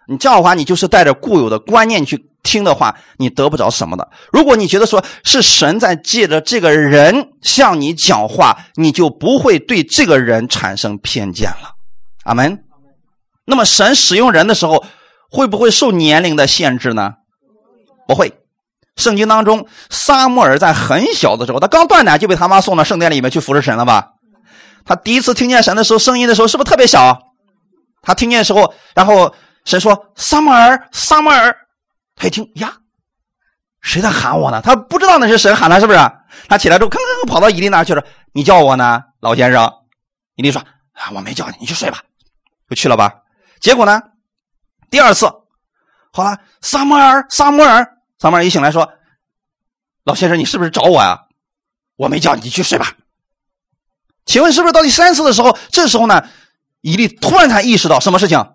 [0.08, 4.10] 你这样的话，你就是带着固有的观念去听的话，你得不着什么的。
[4.32, 11.73] 如果你觉得说是神在借着这个人向你讲话，你就不会对这个人产生偏见了。
[12.23, 12.63] 阿门。
[13.45, 14.86] 那么神使用人的时候，
[15.30, 17.13] 会不会受年龄的限制呢？
[18.08, 18.34] 不会。
[18.95, 24.10] 圣经当中，撒母耳在很小的时候，他刚断奶就被他妈送到圣殿里面去服侍神了吧？
[24.86, 27.19] 他第一次听见神的时候，声音的时候是不是特别小？
[28.02, 29.34] 他听见的时候，然后
[29.65, 31.56] 神说：“撒母耳，撒母耳。”
[32.19, 32.77] 他一听呀，
[33.82, 34.62] 谁在喊我呢？
[34.62, 35.99] 他不知道那是神喊他，是不是？
[36.49, 38.03] 他起来之后，吭吭吭跑到伊利那去了。
[38.34, 39.73] 你叫我呢，老先生？
[40.36, 40.62] 伊利说
[40.93, 42.03] ：“啊，我没叫你，你去睡吧。”
[42.69, 43.21] 就去了吧。
[43.62, 44.01] 结果呢，
[44.91, 45.27] 第二次，
[46.12, 47.95] 好了，撒摩尔，撒摩尔。
[48.19, 48.91] 撒摩尔一醒来说
[50.03, 51.21] ：“老先生，你是不是找我呀？
[51.95, 52.93] 我没叫你，去睡吧。
[54.25, 55.58] 请问是不是到第三次的时候？
[55.71, 56.27] 这时候呢，
[56.82, 58.53] 伊利突然才意识到什么事情？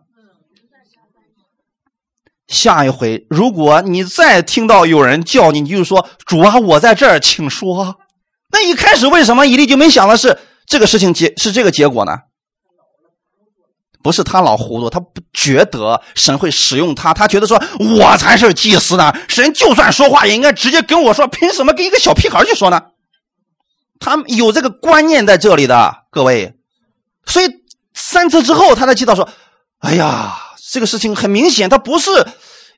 [2.48, 7.96] 下一回如果你再听到有人叫你，你就说：‘主啊，我在这儿，请说。’
[8.52, 12.12] 那一开始为什么伊利就没想的是这个事情结是这个结果呢？”
[14.02, 17.58] 不是他老糊涂，他不觉得神会使用他，他觉得说
[17.98, 19.10] 我才是祭司呢。
[19.28, 22.82] 神就算说话，也应该直接跟我说，凭什么跟一个小屁孩去说呢？
[23.98, 26.52] 他有这个观念在这里的，各位。
[27.24, 27.46] 所以
[27.94, 29.26] 三次之后，他才知道说
[29.80, 30.36] ：“哎呀，
[30.70, 32.10] 这个事情很明显，他不是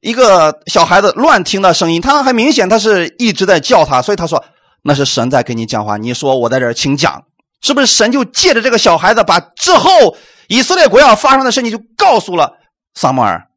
[0.01, 4.03] 一个小孩子乱听的声音，他很明显，他是一直在叫他。
[4.03, 4.45] 所以他说
[4.83, 5.97] 那是神在跟你讲话。
[5.97, 7.23] 你说我在这儿，请讲，
[7.63, 10.17] 是不是神就借着这个小孩子把之后？”
[10.49, 12.53] 以色列国要发生的事情就告诉了
[12.95, 13.49] 撒母耳，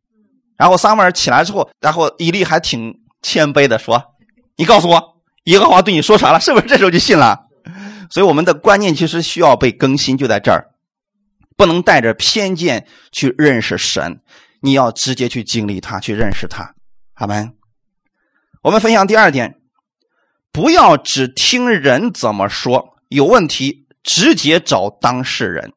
[0.58, 4.04] 然后撒母耳起来之后，然后以利还挺谦卑的说
[4.58, 5.00] ：“你告诉我，
[5.44, 6.40] 耶和华对你说啥了？
[6.40, 7.42] 是不是这时候就信了？”
[8.10, 10.69] 所以我们的观念其实需要被更新，就在这儿，
[11.60, 14.22] 不能带着偏见去认识神，
[14.62, 16.74] 你要直接去经历他，去认识他。
[17.14, 17.54] 好门。
[18.64, 19.60] 我们分享第二点，
[20.54, 25.74] 不要只听人怎么说，有问题直接找当事人。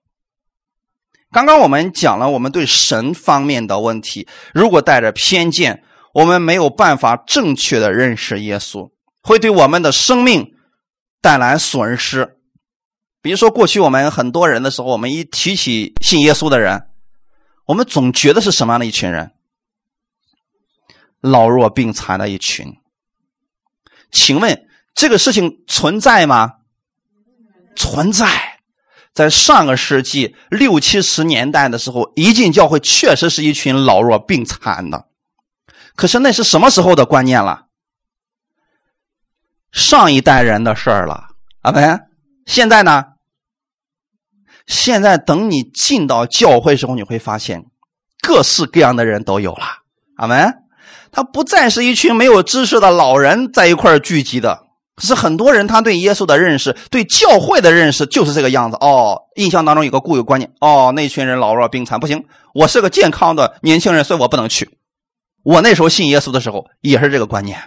[1.32, 5.82] 刚刚我们讲了我们对神方面的问题，如果带着偏见，
[6.14, 10.54] 我们没有办法正确的认识耶稣，会对我们的生命
[11.20, 12.36] 带来损失。
[13.22, 16.88] 比如说，过去我们很多人的时候，我们一提起信耶稣的人，
[17.66, 19.30] 我们总觉得是什么样的一群人？
[21.20, 22.76] 老弱病残的一群。
[24.10, 26.54] 请问这个事情存在吗？
[27.76, 28.26] 存在。
[29.14, 35.06] 在上个世纪六七十年代的时候，一进教会确实是一群老弱病残的。
[35.94, 37.66] 可是那是什么时候的观念了？
[39.70, 41.28] 上一代人的事儿了。
[41.60, 42.08] 阿门。
[42.46, 43.11] 现在呢？
[44.66, 47.64] 现在等你进到教会时候，你会发现
[48.20, 49.64] 各式各样的人都有了。
[50.16, 50.54] 阿门。
[51.14, 54.62] 他不再是一群没有知识的老人在一块聚集的。
[54.96, 58.78] 可是很多人他对耶稣的认识，对教会的认识就是这个样子。
[58.80, 64.70] 哦，印象当中有个固有观念，哦，那群人老弱病残，不行，我是个健康的年轻人，所以我不能去。
[65.42, 67.58] 我那时候信耶稣的时候也是这个观念。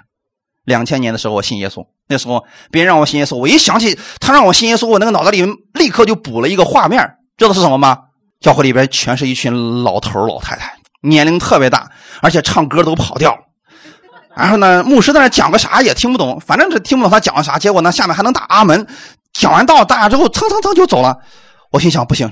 [0.66, 7.02] 两千年的时候我信耶稣，那时候别人让我信耶稣，我一想起他让我信耶稣，我那个脑袋里立刻就补了一个画面，
[7.38, 7.98] 知道是什么吗？
[8.42, 11.90] 教会里边全是一群老头老太太，年龄特别大，
[12.22, 13.36] 而且唱歌都跑调。
[14.36, 17.58] 然后呢，牧师在那讲个啥也听不懂，反正是听不懂他讲啥。
[17.58, 18.86] 结果呢，下面还能打阿门。
[19.32, 21.18] 讲完道大家之后，蹭蹭蹭就走了。
[21.72, 22.32] 我心想，不行，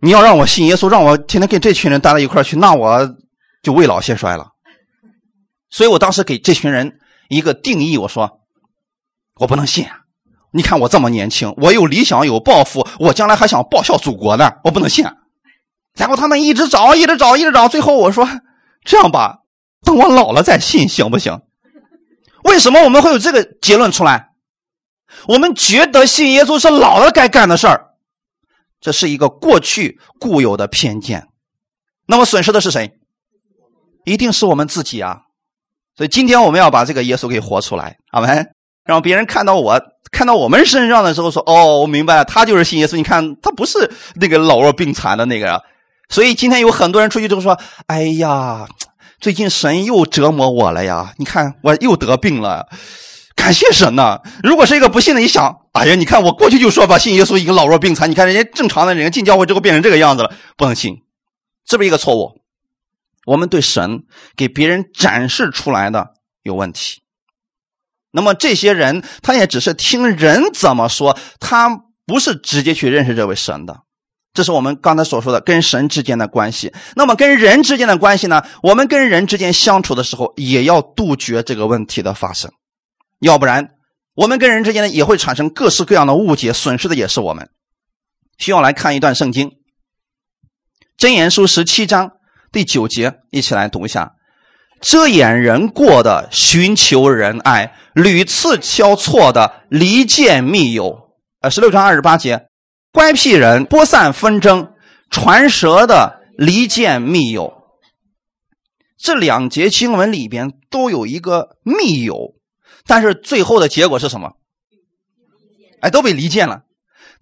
[0.00, 3.08] 你要让我信耶稣，让我天天跟这群人待在一块去，那我
[3.62, 4.48] 就未老先衰了。
[5.70, 6.92] 所以我当时给这群人
[7.32, 8.40] 一个定义，我说，
[9.36, 10.00] 我不能信啊。
[10.50, 15.02] 你看我这么年轻，我有理想有抱负，我将来还想报效祖国呢，我不能信。
[15.94, 18.28] 然后他们一直找，一直找，一直找，最后我说，
[18.84, 19.38] 这样吧。
[19.82, 21.40] 等我老了再信行不行？
[22.44, 24.32] 为什么我们会有这个结论出来？
[25.26, 27.94] 我们觉得信耶稣是老了该干的事儿，
[28.78, 31.28] 这是一个过去固有的偏见。
[32.04, 32.98] 那么损失的是谁？
[34.04, 35.22] 一定是我们自己啊！
[35.96, 38.44] 所以今天我们要把这个耶稣给活出来，好没？
[38.84, 42.96] 让别人看到我，看到我们身上的时候说：“哦，我明白了，他就是信耶稣。
[42.96, 45.62] 你看，他不是那个老弱病残的那个。”
[46.08, 48.66] 所以今天有很多人出去之后说：“哎呀。”
[49.20, 51.12] 最近神又折磨我了呀！
[51.16, 52.66] 你看我又得病了，
[53.36, 54.20] 感谢神呐！
[54.42, 60.96] 如果是一个不信的，你想，哎呀，你看我过去就说吧，信耶稣一个老弱病残，你看人家正常的人进教会之后变成这个样子了，不能信，
[61.70, 62.41] 是不是一个错误？
[63.24, 64.04] 我们对神
[64.36, 67.02] 给别人展示出来的有问题。
[68.10, 73.80] 那么这些人，他也只是听人怎么说，他不是直接去认识这位神的。
[74.34, 76.72] 这是我们刚才所说的跟神之间的关系。
[76.96, 78.42] 那么跟人之间的关系呢？
[78.62, 82.50] 我们跟人之间相处的时候，也要杜绝这个问题的发生，
[83.20, 83.74] 要不然
[84.14, 87.50] 我们跟人之间呢也会产生各式各样的误解，损失的也是我们。
[88.38, 89.50] 需要来看一段圣经，
[90.98, 92.12] 《箴言书》十七章
[92.52, 94.12] 第九节，一起来读一下：
[94.82, 101.08] 遮掩人过的，寻求仁爱；屡次交错的，离间密友。
[101.40, 102.46] 呃，十六章二十八节。
[102.92, 104.74] 乖僻人播散纷争，
[105.10, 107.54] 传舌的离间密友。
[108.98, 112.34] 这两节经文里边都有一个密友，
[112.86, 114.32] 但是最后的结果是什么？
[115.80, 116.64] 哎，都被离间了。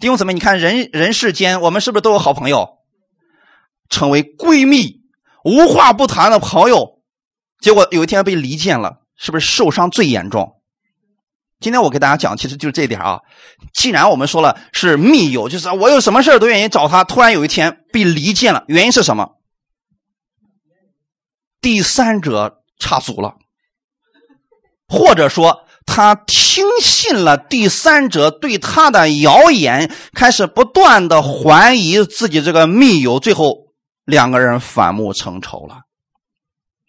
[0.00, 2.78] 弟兄姊妹，你看人人世间，我们是不是都有好朋友？
[3.88, 4.99] 成为闺蜜，
[5.44, 7.00] 无话不谈的朋友，
[7.60, 10.56] 结果有一天被离间了，是不是受伤最严重？
[11.60, 13.20] 今天我给大家讲，其实就是这点啊。
[13.74, 17.04] 既然我们说了是密友，就是我有什么事都愿意找他。
[17.04, 19.32] 突然有一天被离间了，原因是什么？
[21.60, 23.34] 第三者插足了，
[24.88, 33.66] 或者说他听信了第三者对他的谣言，开始不断的怀疑自己这个密友，最后
[34.10, 35.80] 两个人反目成仇了。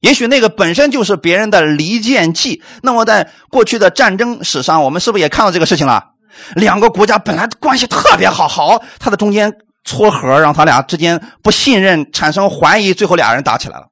[0.02, 2.64] 也许那个本身就是别人的离间计。
[2.82, 6.10] 那么，在过去的战争史上，我们是不是也看到这个事情了？
[6.56, 9.54] 两个国家本来关系特别好，好，他的中间
[9.84, 13.90] 撮合，让他俩之间不信任，产生怀疑，最后俩人打起来了。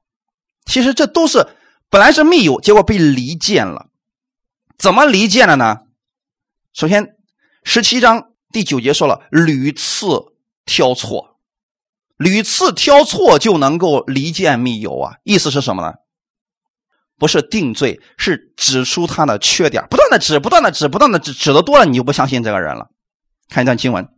[0.66, 1.46] 其实这都是
[1.88, 3.86] 本来是密友，结果被离间了。
[4.78, 5.78] 怎么离间了呢？
[6.72, 7.14] 首先，
[7.62, 10.06] 十七章第九节说了，屡次
[10.64, 11.29] 挑错。
[12.20, 15.14] 屡次挑错就能够离间密友啊？
[15.24, 15.94] 意思是什么呢？
[17.18, 22.88] 不是定罪，是指出他的缺点，不断的指，不断的指，不断的指，指的多了，你就不相信这个人了。
[23.48, 24.04] 看一段经文，《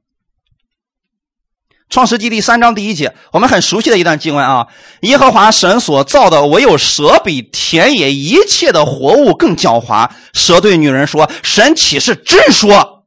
[1.90, 4.66] 创世纪》第三章第一节，我们很熟悉的一段经文啊。
[5.02, 10.10] 耶和华神所造的，唯有蛇比田野一切的活物更狡猾。
[10.32, 13.04] 蛇对女人说：“神岂是真说，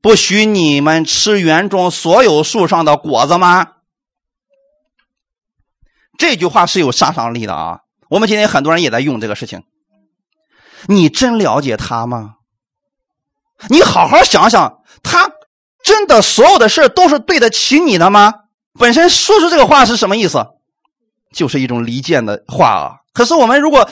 [0.00, 3.66] 不许你们吃园中所有树上的果子吗？”
[6.18, 7.80] 这句话是有杀伤力的啊！
[8.10, 9.62] 我们今天很多人也在用这个事情。
[10.86, 12.34] 你真了解他吗？
[13.68, 15.30] 你好好想想，他
[15.82, 18.34] 真的所有的事都是对得起你的吗？
[18.78, 20.44] 本身说出这个话是什么意思？
[21.32, 22.96] 就是一种离间的话啊！
[23.12, 23.88] 可是我们如果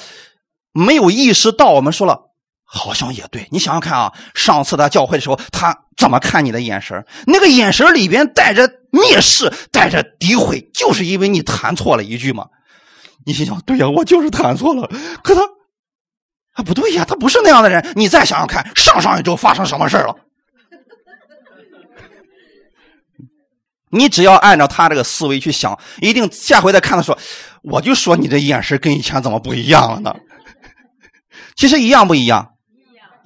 [0.72, 2.25] 没有意识到，我们说了。
[2.68, 7.06] 好像也对，你想想看啊，上次他教会的时候，他怎么看你的眼神？
[7.26, 12.46] 那个眼神里边带着蔑视，带着诋毁，就是因为你弹错了一句嘛。
[13.24, 14.90] 你心想，对呀，我就是弹错了。
[15.22, 15.42] 可他，
[16.54, 17.92] 啊不对呀，他不是那样的人。
[17.94, 20.14] 你再想想看，上上一周发生什么事了？
[23.90, 27.18] 你只要按照他这个思维去想，一定下回再看的时候，
[27.62, 30.14] 我就说你这眼神跟以前怎么不一样了呢？
[31.54, 32.55] 其实一样不一样？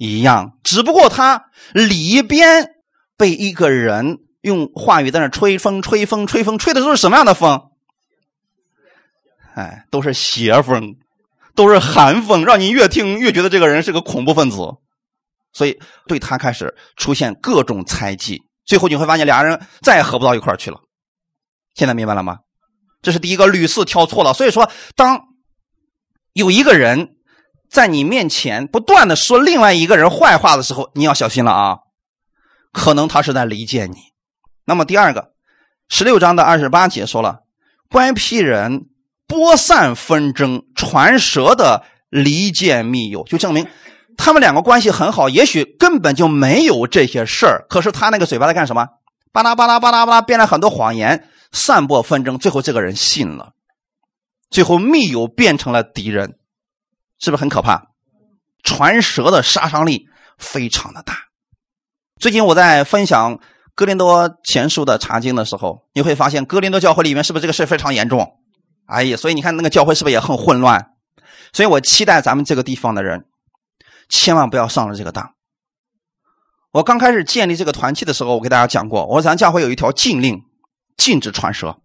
[0.03, 2.73] 一样，只不过他里边
[3.17, 7.69] 被一个人用话语在那吹风、吹风、吹风，吹的都是什么样的风？
[9.53, 10.95] 哎，都是邪风，
[11.53, 14.57] 都是寒风，让你越听越觉得这个人是个恐怖分子，
[15.53, 20.79] 所以对他开始出现各种猜忌，最后你会发现俩人再也合不到一块去了。
[21.75, 22.39] 现在明白了吗？
[23.03, 24.33] 这是第一个屡次挑错了。
[24.33, 25.25] 所以说，当
[26.33, 27.17] 有一个人。
[27.71, 31.77] 在你面前不断的说另外一个人坏话的时候，你要小心了啊！
[32.73, 33.95] 可能他是在离间你。
[34.65, 35.31] 那么第二个，
[35.87, 37.43] 十六章的二十八节说了，
[37.89, 38.87] 乖僻人
[39.25, 43.65] 播散纷争，传舌的离间密友，就证明
[44.17, 45.29] 他们两个关系很好。
[45.29, 48.85] 也许根本就没有这些事儿，可是他那个嘴巴在干什么？
[49.31, 53.53] 巴拉巴拉巴拉巴拉编了很多谎言，散播纷争，最后这个人信了，
[54.49, 56.35] 最后密友变成了敌人。
[57.21, 57.87] 是不是很可怕？
[58.63, 60.07] 传舌的杀伤力
[60.37, 61.15] 非常的大。
[62.19, 63.39] 最近我在分享
[63.75, 68.39] 哥林多前书的查经的时候，你会发现哥林多教会里面是不是这个事非常严重？
[68.87, 70.93] 哎呀，所以你看那个教会是不是也很混乱？
[71.53, 73.25] 所以我期待咱们这个地方的人
[74.09, 75.33] 千万不要上了这个当。
[76.71, 80.41] 我刚开始建立这个团契的时候，我给大家讲过，我说咱教会有一条禁令，
[80.97, 81.79] 禁止传舌。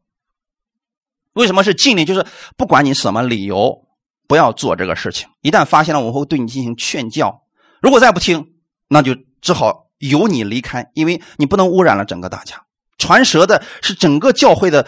[1.35, 2.07] 为什么是禁令？
[2.07, 2.27] 就是
[2.57, 3.86] 不管你什么理由。
[4.29, 5.29] 不要做这个事情。
[5.43, 7.43] 一旦发现了，我会对你进行劝教。
[7.81, 8.53] 如果再不听，
[8.89, 12.63] 那就只好由你离开，因为你不能污染了整个大家。
[12.99, 14.87] 传舌的是整个教会的，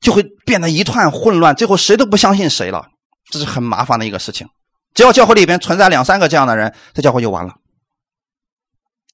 [0.00, 2.88] 就会变得一团混乱，最后谁都不相信谁了。
[3.30, 4.48] 这是很麻烦的一个事情。
[4.94, 7.54] 只要教会里边存在两三个这样的人，这教会就完了。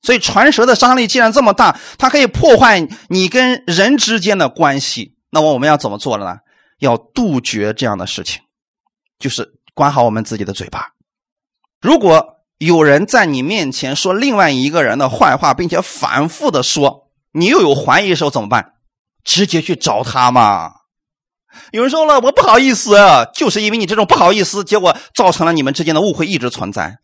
[0.01, 5.17] 所以传舌的杀伤力既然这么大，它可以破坏你跟人之间的关系。
[5.31, 6.39] 那么我们要怎么做了呢？
[6.79, 8.41] 要杜绝这样的事情，
[9.19, 9.56] 就是。
[9.77, 10.93] 管好我们自己的嘴巴。
[11.83, 18.73] 如果有人在你面前说另外一个人的坏话，并且反复的说，你又有怀疑的时候怎么办？
[19.23, 20.73] 直接去找他嘛。
[21.73, 22.97] 有人说了，我不好意思，
[23.35, 26.97] 就是因为你这种不好意思，结果造成了你们之间的误会一直存在。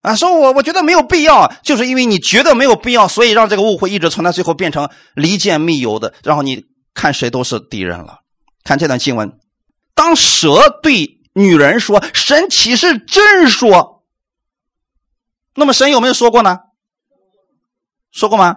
[0.00, 6.64] 啊，说我我觉得没有必要，就是因为你觉得没有必要，所以让这个误会一直存在，最后变成离间密友的，然后你
[6.94, 8.20] 看谁都是敌人了。
[8.64, 9.38] 看这段经文，
[9.94, 11.17] 当蛇对。
[11.38, 14.02] 女人说：“神岂是真说？
[15.54, 16.58] 那么神有没有说过呢？
[18.10, 18.56] 说过吗？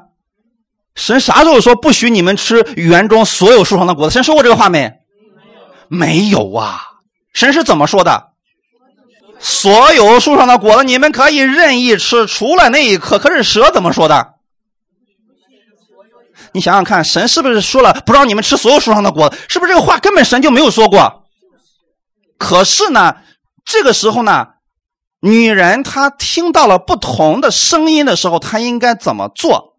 [0.95, 4.13] 神啥时候说不许你们吃园中所有树上的果子？
[4.13, 4.91] 神说过这个话没？
[5.89, 6.81] 没有啊！
[7.33, 8.31] 神是怎么说的？
[9.39, 13.19] 所有树上的果子你们可以任意吃，除了那一颗。
[13.19, 14.33] 可是蛇怎么说的？
[16.51, 19.37] 你想想看，神是不是说了不让你们吃所有树上的果子？
[19.47, 21.19] 是不是这个话根本神就没有说过？”
[22.41, 23.17] 可是呢，
[23.63, 24.47] 这个时候呢，
[25.19, 29.77] 女人她听到了不同的声音的时候，她应该怎么做？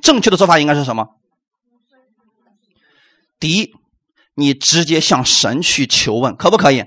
[0.00, 1.08] 正确的做法应该是什么？
[3.40, 3.72] 第一，
[4.36, 6.84] 你直接向神去求问，可不可以？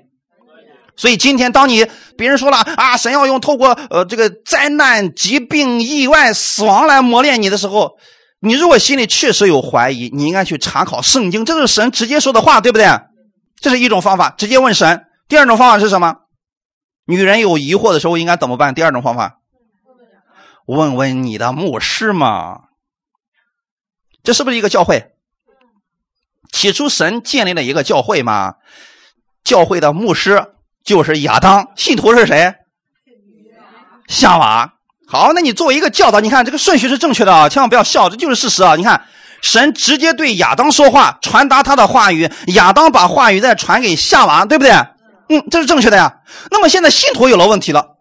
[0.96, 1.86] 所以今天当你
[2.18, 7.98] 别人说了啊，神要用透过呃这个灾难、疾病、意外、死亡来磨练你的时候，
[8.40, 12.88] 你如果心里确实有怀疑，你应该去查考圣经，这是神直接说的话，对不对？
[13.66, 15.08] 这是一种方法，直接问神。
[15.28, 16.18] 第二种方法是什么？
[17.06, 18.76] 女人有疑惑的时候应该怎么办？
[18.76, 19.40] 第二种方法，
[20.68, 22.66] 问问你的牧师嘛。
[24.24, 25.14] 这是不是一个教会？
[26.52, 28.58] 起初神建立了一个教会嘛。
[29.44, 30.54] 教会的牧师
[30.84, 32.54] 就是亚当，信徒是谁？
[34.08, 34.76] 夏娃。
[35.08, 38.76] 好，那你作为一个教导，你看这个顺序是正确的啊，千万不要笑，这就是事实啊。
[38.76, 39.08] 你看。
[39.42, 44.72] 神直接对亚当说话，传达他的话语，亚当把话语再传给夏娃，对不对？
[45.30, 46.22] 嗯，这是正确的呀。
[46.52, 47.98] 那么现在信徒有了问题了，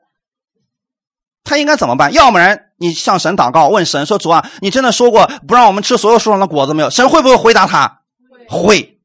[1.43, 2.12] 他应该怎么办？
[2.12, 8.01] 要不然你向神祷告，问神说：“主啊，你真的说过不让我们吃所有树上的果子没有？”神会不会回答他？
[8.49, 8.99] 会，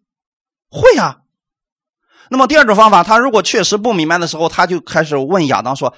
[0.70, 1.18] 会呀。
[2.30, 5.94] 那么第二种方法，他如果确实不明白的时候，他就开始问亚当说：“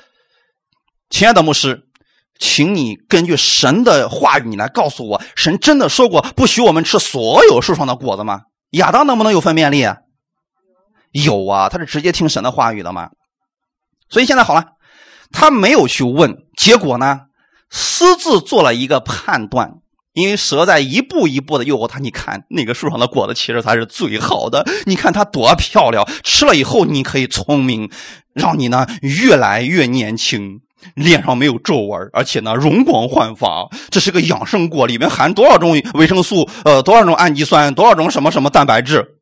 [1.10, 1.88] 亲爱的牧师。”
[2.42, 8.42] 请你根据神的话语，你来告诉我，神真的说过不许我们吃所有树上的果子吗？
[8.72, 9.88] 亚当能不能有分辨力？
[11.12, 13.12] 有啊，他是直接听神的话语的嘛。
[14.10, 14.66] 所以现在好了，
[15.32, 17.22] 他没有去问，结果呢，
[17.70, 19.76] 私自做了一个判断，
[20.14, 22.00] 因为蛇在一步一步的诱惑他。
[22.00, 27.92] 你看那个树上的果子其实才是最好的，你看它多漂亮，吃了以后你可以聪明，
[28.34, 30.62] 让你呢越来越年轻。
[30.96, 33.68] 脸上没有皱纹，而且呢容光焕发。
[33.90, 36.50] 这是个养生果，里面含多少种维生素？
[36.64, 37.74] 呃，多少种氨基酸？
[37.74, 39.18] 多少种什么什么蛋白质？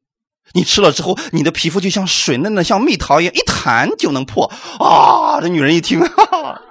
[0.53, 4.51] 你吃了之后，你的皮肤就像水嫩的，像蜜桃一样，一弹就能破。
[4.79, 6.61] 啊，这女人一听，哈哈，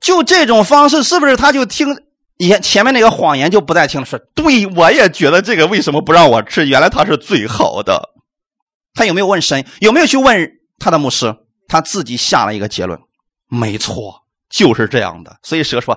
[0.00, 1.96] 就这种方式，是不是他就听
[2.38, 4.06] 前前面那个谎言就不再听了？
[4.06, 6.66] 说，对我也觉得这个为什么不让我吃？
[6.66, 8.10] 原来他是最好的。
[8.92, 9.64] 他有没有问神？
[9.80, 11.34] 有没有去问他的牧师？
[11.68, 12.98] 他自己下了一个结论：
[13.46, 15.38] 没错，就是这样的。
[15.42, 15.96] 所以蛇说：“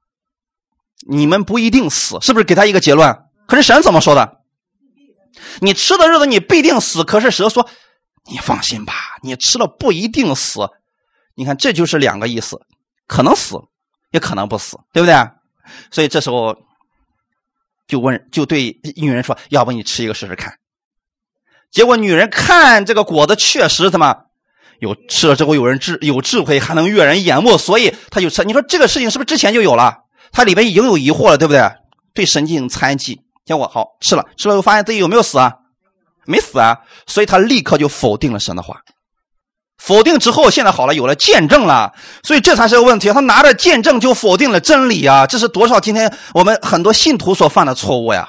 [1.09, 3.25] 你们不一定死，是不是给他一个结论？
[3.47, 4.41] 可是神怎么说的？
[5.61, 7.05] 你吃的日子你必定死。
[7.05, 7.67] 可是蛇说
[8.31, 8.93] ：“你放心吧，
[9.23, 10.69] 你吃了不一定死。”
[11.35, 12.61] 你看，这就是两个意思，
[13.07, 13.57] 可能死，
[14.11, 15.15] 也可能不死，对不对？
[15.91, 16.55] 所以这时候
[17.87, 20.55] 就问，就对女人说：“要不你吃一个试试看？”
[21.71, 24.17] 结果女人看这个果子确实怎么
[24.81, 28.45] 有吃了之后有人智有智慧，还能悦人眼目，所以他就吃。
[28.45, 29.99] 你说这个事情是不是之前就有了？
[30.33, 31.71] 他里边已经有疑惑了，对不对？
[32.13, 35.55] 对神进行猜忌，结果好吃了，吃了又发现自己有没有死啊？
[36.27, 38.81] 没死啊，所以他立刻就否定了神的话。
[39.79, 41.93] 否定之后，现在好了，有了见证了，
[42.23, 43.11] 所以这才是个问题。
[43.13, 45.27] 他拿着见证就否定了真理啊！
[45.27, 48.29] 这是多少今天我们很多信徒所犯的错误呀？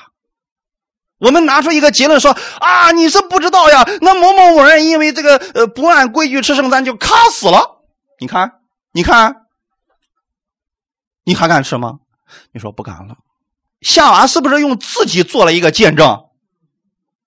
[1.21, 7.81] 我们拿出一个结论说啊，你是不知道呀，那某某某人因为这个呃不按规矩吃圣餐就卡死了。
[8.19, 8.51] 你看，
[8.91, 9.37] 你看。
[11.23, 11.99] 你还敢吃吗？
[12.51, 13.15] 你说不敢了。
[13.81, 16.25] 夏娃是不是用自己做了一个见证？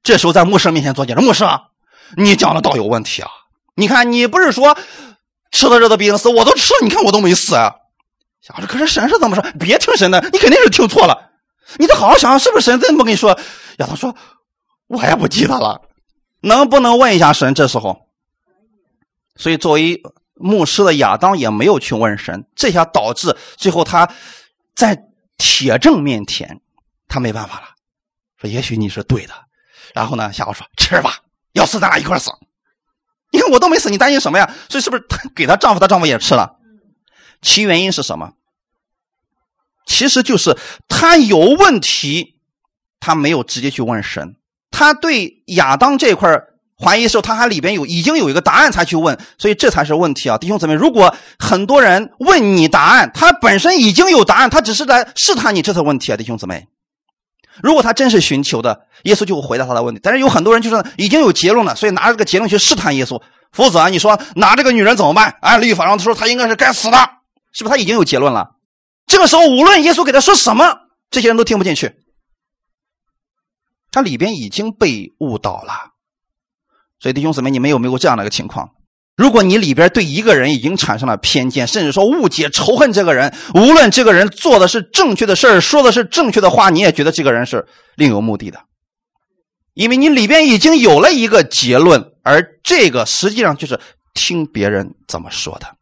[0.02, 1.44] 这时候在牧师面前做见证，牧师，
[2.16, 3.30] 你讲的倒有问题啊！
[3.76, 4.76] 你看，你不是说
[5.52, 7.72] 吃了这的必定死，我都吃了，你看我都没死啊。
[8.42, 9.44] 夏娃说：“可是神是怎么说？
[9.60, 11.30] 别听神的，你肯定是听错了。
[11.78, 13.38] 你得好好想想，是不是神这么跟你说？”
[13.78, 14.14] 亚当说
[14.88, 15.80] ：“我也不记得了，
[16.40, 18.08] 能不能问一下神？”这时候，
[19.36, 20.02] 所以作为。
[20.36, 24.10] 牧师的亚当也没有去问神，这下导致最后他
[24.74, 25.00] 在
[25.38, 26.60] 铁证面前，
[27.06, 27.66] 他没办法了，
[28.36, 29.32] 说也许你是对的。
[29.94, 31.18] 然后呢，夏娃说吃吧，
[31.52, 32.32] 要死咱俩一块死。
[33.30, 34.52] 你看我都没死，你担心什么呀？
[34.68, 35.04] 所以是不是
[35.36, 36.56] 给她丈夫，她丈夫也吃了？
[37.40, 38.32] 其原因是什么？
[39.86, 40.56] 其实就是
[40.88, 42.36] 他有问题，
[43.00, 44.36] 他没有直接去问神，
[44.70, 46.40] 他对亚当这块
[46.76, 50.74] 怀疑的时候，他还里边有已经有一个答案才去问，所以这才是问题啊，弟兄姊妹！
[50.74, 56.66] 如果很多人问你答案，他本身已经有答案，他只是来试探你这次问题啊，弟兄姊妹！
[57.62, 60.00] 如果他真是寻求的，耶稣就会回答他的问题。
[60.02, 63.22] 但是有很多人就是已经有结论了，所以拿这个结论去试探耶稣。
[63.52, 65.36] 否则，你说拿这个女人怎么办？
[65.40, 66.98] 按律法上说，她应该是该死的，
[67.52, 67.76] 是不是？
[67.76, 68.53] 他已经有结论了。
[69.06, 70.64] 这个时候，无论耶稣给他说什么，
[71.10, 71.94] 这些人都听不进去，
[73.90, 75.92] 他里边已经被误导了。
[76.98, 78.70] 所以弟兄姊妹，你们有没有这样的一个情况？
[79.16, 88.64] 如果你里边对一个人已经产生了偏见，甚至说误解、仇恨这个人，无论这个人做的是正确的事说的是正确的话，你也觉得这个人是另有目的的，
[89.74, 93.78] 因为你里边已经有了一个结论，而这个实际上就是
[94.14, 95.76] 听别人怎么说的。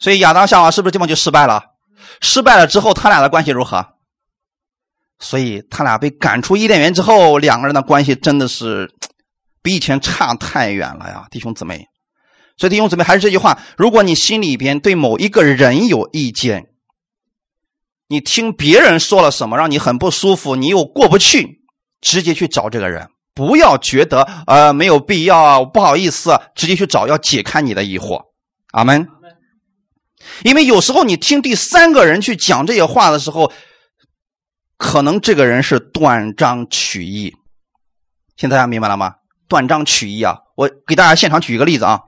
[0.00, 1.62] 所以亚当夏娃是不是这么就失败了？
[2.20, 3.86] 失败了之后，他俩的关系如何？
[5.18, 8.90] 所以他俩被赶出伊甸园之后，两个人的关系真的是
[9.62, 11.86] 比以前差太远了呀，弟兄姊妹。
[12.56, 16.68] 所以弟兄姊妹还是这句话：如果你心里边对某一个人有意见，
[18.08, 21.60] 你听别人说了什么让你很不舒服，你又过不去，
[22.00, 28.22] 直接去找这个人，不要觉得呃没有必要，不好意思，直接去找，要解开你的疑惑。
[28.72, 29.06] 阿门。
[30.44, 33.52] 因为有时候你听第三个人去讲这些话的时候。
[34.82, 37.34] 可能这个人是断章取义，
[38.38, 39.16] 现在大家明白了吗？
[39.46, 40.38] 断章取义啊！
[40.56, 42.00] 我给大家现场举一个例子啊，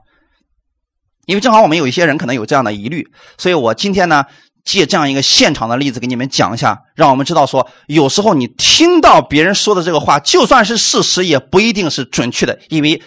[1.27, 3.07] 因为正好我们有一些人可能有这样的疑虑，
[3.37, 4.25] 所以我今天呢
[4.63, 13.03] 借这样一个现场的例子给你们讲一下，让我们知道说，有时候你听到别人说的这个话，就算是事实，也不一定是准确的，因为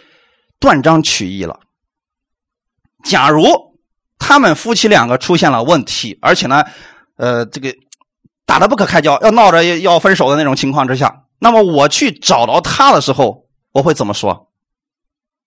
[0.61, 1.59] 断章取义了。
[3.02, 3.65] 假如
[4.27, 6.64] 他们夫妻两个出现了问题，而且呢，
[7.16, 7.72] 呃，这个。
[8.49, 14.53] 打得不可开交，要闹着要分手的那种情况之下，那么我去找到他的时候，我会怎么说？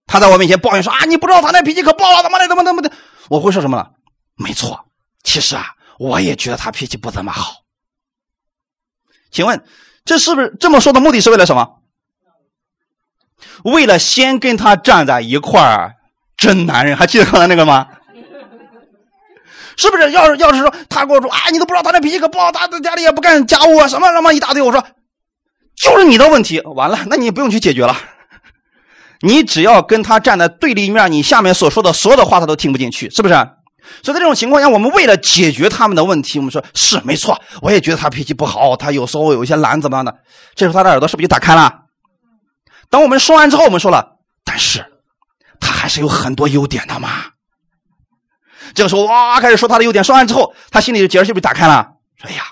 [0.06, 2.92] 他在我面前抱怨说：“啊，你不知道他那脾气可暴了，怎么的，怎么怎么的？”
[3.30, 3.88] 我会说什么呢？
[4.36, 4.84] 没错，
[5.24, 5.68] 其实啊，
[5.98, 7.64] 我也觉得他脾气不怎么好。
[9.32, 9.64] 请问，
[10.04, 11.80] 这是不是这么说的目的是为了什么？
[13.64, 15.96] 为了先跟他站在一块儿，
[16.36, 17.88] 真男人，还记得刚才那个吗？
[19.80, 20.12] 是不是？
[20.12, 24.62] 要是要是说他跟我说啊，你都不知道他这脾气可不好，他在家里也不干家务啊，什么什么一大堆。
[24.62, 24.84] 我说，
[25.78, 26.60] 就是你的问题。
[26.60, 27.96] 完了，那你不用去解决了。
[29.24, 33.34] 你只要跟他站在对立面，你下面所说的所有的话他都听不进去，是不是？
[34.04, 40.14] 所以在这种情况下，我们为了解决他们的问题，我们说是没错，我也觉得他脾气不好，他有时候有一些懒怎么样的。
[40.56, 41.86] 这时候他的耳朵是不是就打开了？
[42.90, 44.86] 当我们说完之后，我们说了，但是
[45.62, 47.10] 他还是有很多优点的嘛。
[48.74, 51.88] 这个时候哇，开始说他的优点，说完之后，他心里的结是不是打开了？
[52.18, 52.44] 说哎呀，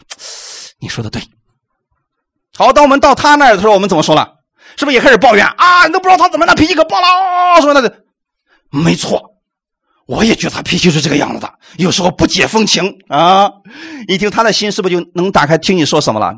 [0.80, 1.22] 你说的对。
[2.56, 4.36] 好，当我们到他那儿的时候，我们怎么说了？
[4.78, 5.86] 是不是也开始抱怨啊？
[5.88, 8.04] 你都不知道他怎么那脾气可暴了，什么的？
[8.70, 9.34] 没错。
[10.06, 13.52] 我也觉得他脾气是这个样子的，有时候不解风情啊。
[14.08, 16.34] 一听他的心，是不是就能打开听你说什么了？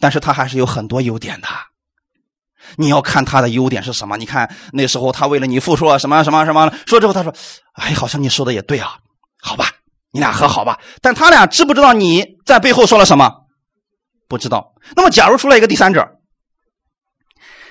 [0.00, 1.46] 但是他还是有很多优点的。
[2.76, 4.16] 你要看他的优点是什么？
[4.16, 6.72] 你看那时候他为了你付出了什么什么什么？
[6.86, 7.32] 说之后他说
[7.74, 8.96] ：“哎，好像你说的也对啊，
[9.42, 9.66] 好吧，
[10.12, 13.30] 你俩和好吧。”但他俩知不知道你在背后说了什么？
[14.28, 14.72] 不知道。
[14.96, 16.08] 那么，假如出来一个第三者。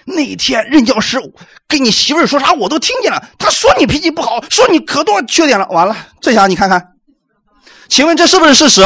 [0.04, 1.20] 那天任教师
[1.68, 3.24] 跟你媳妇儿说啥，我都听见了。
[3.38, 5.68] 他说你脾气不好，说你可多缺点了。
[5.70, 6.96] 完了，这下你看看，
[7.88, 8.82] 请问这是不是事实？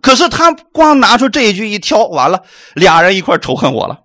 [0.00, 2.42] 可是他光拿出这一句一挑，完了，
[2.74, 4.00] 俩人一块仇恨我了。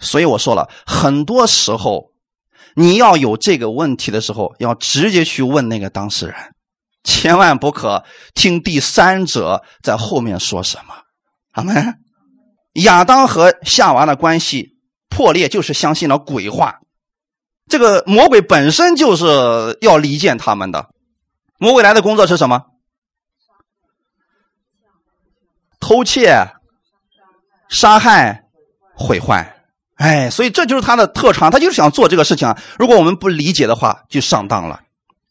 [0.00, 2.07] 所以我说了，很多时候
[2.78, 6.36] 你要有这个问题的时候，要直接去问那个当事人，
[7.02, 8.04] 千万不可
[8.34, 10.94] 听第三者在后面说什么。
[11.54, 11.98] 阿门。
[12.74, 14.76] 亚当和夏娃的关系
[15.08, 16.78] 破裂，就是相信了鬼话。
[17.66, 20.90] 这个魔鬼本身就是要离间他们的。
[21.58, 22.64] 魔鬼来的工作是什么？
[25.80, 26.46] 偷窃、
[27.68, 28.44] 杀害、
[28.94, 29.57] 毁坏。
[29.98, 32.54] 哎，所以这就是他的特长，他就是想做这个事情。
[32.78, 34.80] 如果我们不理解的话，就上当了。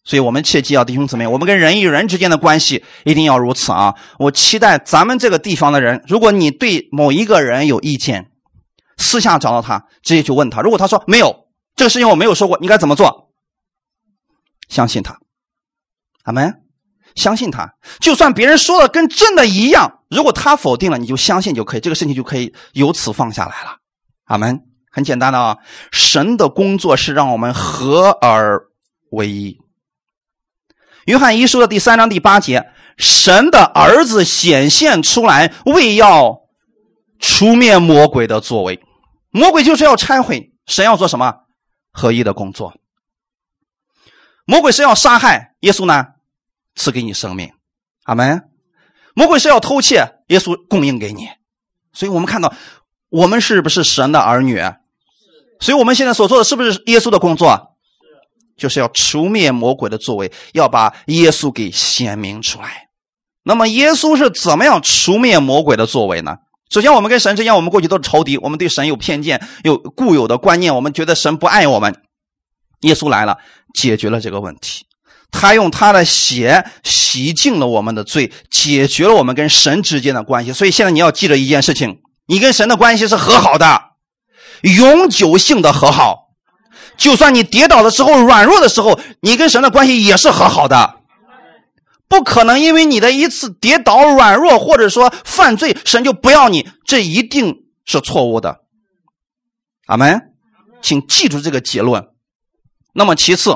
[0.04, 3.96] 所以我们切记啊，弟兄姊妹，我们跟人与人之间的关系一定要如此啊！
[4.20, 8.32] 我期待咱们这个地方的人，如果你对某一个人有意见，
[8.98, 10.62] 私下找到他，直接去问他。
[10.62, 13.32] 如果他说没有这个事情我没有说过，你该怎么做？
[14.70, 15.18] 相信他，
[16.24, 16.62] 阿门。
[17.16, 23.78] 相信他，就算别人说的跟真的一样，如果他否定了，你就相信就可以，这个事情就可以由此放下来了。
[24.28, 24.62] 阿门。
[24.90, 25.58] 很简单的啊，
[25.92, 28.68] 神的工作是让我们合而
[29.12, 29.60] 为一。
[31.06, 36.42] 约翰一书的第三章第八节，神的儿子显现出来，为要
[37.20, 38.84] 除灭魔鬼的作为。
[39.30, 41.44] 魔鬼就是要拆毁神要做什么
[41.92, 42.74] 合一的工作。
[44.46, 46.06] 魔鬼是要杀害耶稣呢，
[46.76, 47.52] 赐给你生命，
[48.04, 48.50] 阿门。
[49.14, 51.28] 魔鬼是要偷窃耶稣供应给你，
[51.94, 52.52] 所以我们看到
[53.10, 54.62] 我们是不是神的儿女？
[55.60, 57.76] 所以我们现在所做的是不是耶稣的工作？
[58.58, 62.88] 就是要除灭魔鬼的作为，要把耶稣给显明出来。
[63.44, 66.38] 那么，耶稣是怎么样除灭魔鬼的作为呢？
[66.70, 72.02] 首先，我们跟神之间，我们过去都是仇敌，我们对神有偏见，有固有的观念，我们觉得神不爱我们。
[72.82, 73.38] 耶稣来了，
[73.74, 74.86] 解决了这个问题。
[75.32, 80.52] 他用他的血洗净了我们的罪，解决了我们跟神之间的关系。
[80.52, 83.94] 所以，现在你要记着一件事情：你跟神的关系是和好的，
[84.62, 86.28] 永久性的和好。
[86.98, 90.96] 就算你跌倒的时候、软弱的时候，你跟神的关系也是和好的，
[92.08, 98.62] 不可能因为你的一次跌倒、软弱或者说犯罪，神就不要你，这一定是错误的。
[99.86, 100.34] 阿门，
[100.82, 102.10] 请记住这个结论。
[102.94, 103.56] 那么其次，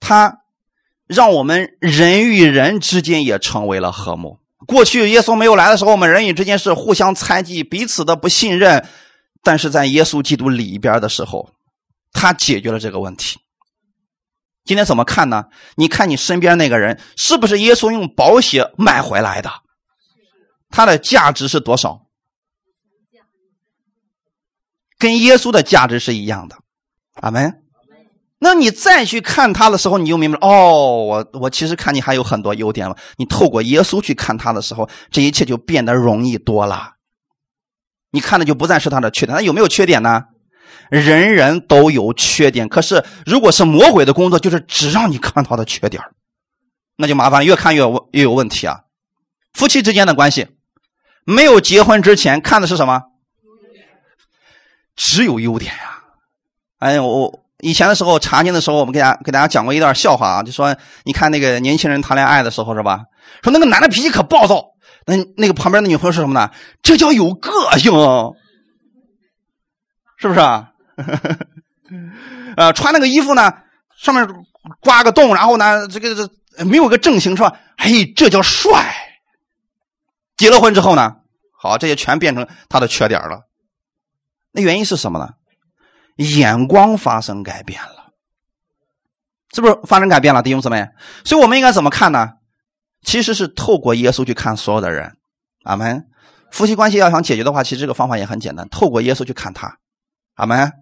[0.00, 0.38] 他
[1.06, 4.40] 让我们人与人之间也成为了和睦。
[4.66, 8.86] 过去耶稣没有来的时候，我们人与之间是互相猜忌、彼此的不信任，
[9.42, 11.50] 但是在耶稣基督里边的时候。
[12.18, 13.38] 他解决了这个问题。
[14.64, 15.44] 今天怎么看呢？
[15.76, 19.50] 你看你身边那个人是不是耶稣用宝血买回来的？
[20.70, 22.06] 他的价值是多少？
[24.98, 26.56] 跟耶稣的价值是一样的。
[27.20, 27.65] 阿门。
[28.38, 32.96] 那你再去看他的时候，你就明白哦，我我其实看你还有很多优点了。
[33.16, 36.92] 你透过耶稣去看他的时候，这一切就变得容易多了。
[38.10, 40.24] 你看的就不再是他的缺点，他有没有缺点呢？
[40.90, 46.02] 人人都有缺点，可是如果是魔鬼的工作，就是只让你看他的缺点
[46.96, 47.82] 那就麻烦，越看越
[48.12, 48.80] 越有问题啊。
[49.54, 50.46] 夫妻之间的关系，
[51.24, 53.02] 没有结婚之前看的是什么？
[54.94, 56.04] 只有优点呀。
[56.78, 63.00] 哎，我以前的时候查经的时候，我们给大家给大家讲过一段笑话啊，就说你看那个年轻人谈恋爱的时候是吧？
[63.42, 64.62] 说那个男的脾气可暴躁，
[65.06, 66.50] 那那个旁边的女朋友说什么呢？
[66.82, 67.92] 这叫有个性，
[70.18, 70.70] 是不是啊？
[72.56, 73.52] 呃，穿那个衣服呢，
[73.98, 74.26] 上面
[74.80, 77.58] 刮个洞，然后呢，这个这没有个正形是吧？
[77.76, 78.94] 哎，这叫帅。
[80.36, 81.16] 结了婚之后呢，
[81.58, 83.42] 好，这些全变成他的缺点了。
[84.52, 85.30] 那原因是什么呢？
[86.16, 88.12] 眼光发生改变了。
[89.54, 90.88] 是不是发生改变了，弟兄姊妹？
[91.24, 92.32] 所以我们应该怎么看呢？
[93.02, 95.16] 其实是透过耶稣去看所有的人。
[95.64, 96.06] 阿门。
[96.50, 99.78] 夫妻关系要想解决的话，其实这个方法也很简单，透过耶稣去看他。
[100.34, 100.72] 阿门。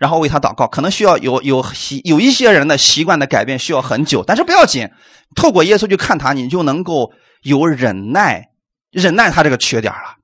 [0.00, 4.90] 然后为他祷告，可能需要有有习有一些人的习惯的改变需要很久，但是不要紧，
[5.34, 7.12] 透过耶稣去看他，你就能够
[7.42, 8.48] 有忍耐，
[8.90, 10.16] 忍耐他这个缺点了。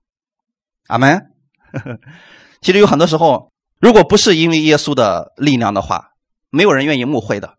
[0.88, 1.26] 阿门。
[2.62, 3.51] 其实有很多时候，
[3.82, 6.12] 如果不是因为耶稣的力量的话，
[6.50, 7.56] 没有人愿意牧会的。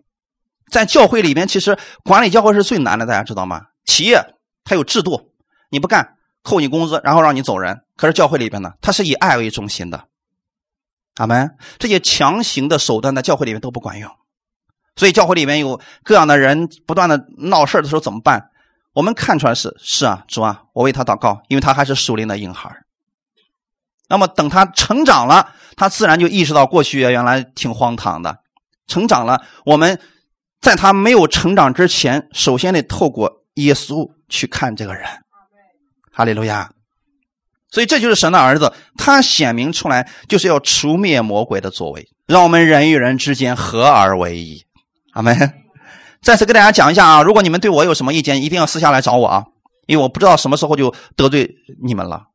[0.71, 3.63] 在教会里面，其实管理教会是最难的，大家知道吗？
[3.84, 4.24] 企业
[4.63, 5.34] 它有制度，
[5.69, 7.82] 你不干扣你工资，然后让你走人。
[7.97, 10.05] 可是教会里边呢，它是以爱为中心的。
[11.15, 11.57] 阿门。
[11.78, 14.09] 这些强行的手段在教会里面都不管用，
[14.95, 18.49] 所以教会里面有各样的人不断的闹事的时候怎么办？
[18.93, 22.74] 我们看出来是是啊，主啊，我为他祷告，因为他还是属灵的婴孩。
[24.10, 28.38] 那么等他成长了，他自然就意识到过去原来挺荒唐的。
[28.88, 29.99] 成长了，我们
[30.62, 35.06] 在他没有成长之前，首先得透过耶稣去看这个人。
[36.12, 36.70] 哈利路亚。
[37.72, 44.64] 所以这就是神的儿子，他显明出来就是要除灭魔鬼的作为，让我们人与人之间合而为一。
[45.14, 45.36] 阿门。
[46.22, 49.45] 再次跟大家讲一下啊，如果你们对我有什么意见，一定要私下来找我啊，
[49.88, 51.49] 因为我不知道什么时候就得罪
[51.84, 52.28] 你们了。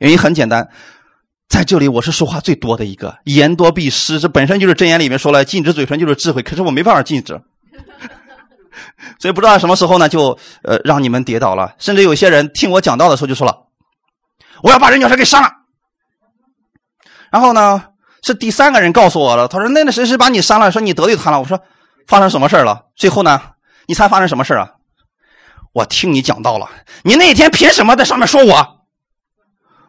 [0.00, 0.68] 原因很简单，
[1.50, 7.38] 在这里我是说话最多的一个，言多必失，这本身就是箴言里面说了，禁止嘴唇就是智慧，可是我没办法禁止，
[9.18, 11.74] 所以不知道什么时候呢，就呃让你们跌倒了。
[11.78, 13.66] 甚至有些人听我讲道的时候就说了。
[14.62, 15.50] 我要把人家谁给杀了。
[17.32, 17.82] 然后呢，
[18.22, 19.48] 是第三个人告诉我了。
[19.48, 20.70] 他说：“那那谁谁把你杀了？
[20.70, 21.60] 说你得罪他了。”我说
[22.06, 23.40] ：“发生什么事了？”最后呢，
[23.86, 24.72] 你猜发生什么事啊？
[25.72, 26.68] 我听你讲到了，
[27.02, 28.80] 你那天凭什么在上面说我？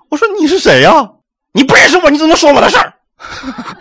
[0.10, 1.10] 我说你是谁呀？
[1.54, 2.94] 你不认识我，你怎么说我的事儿？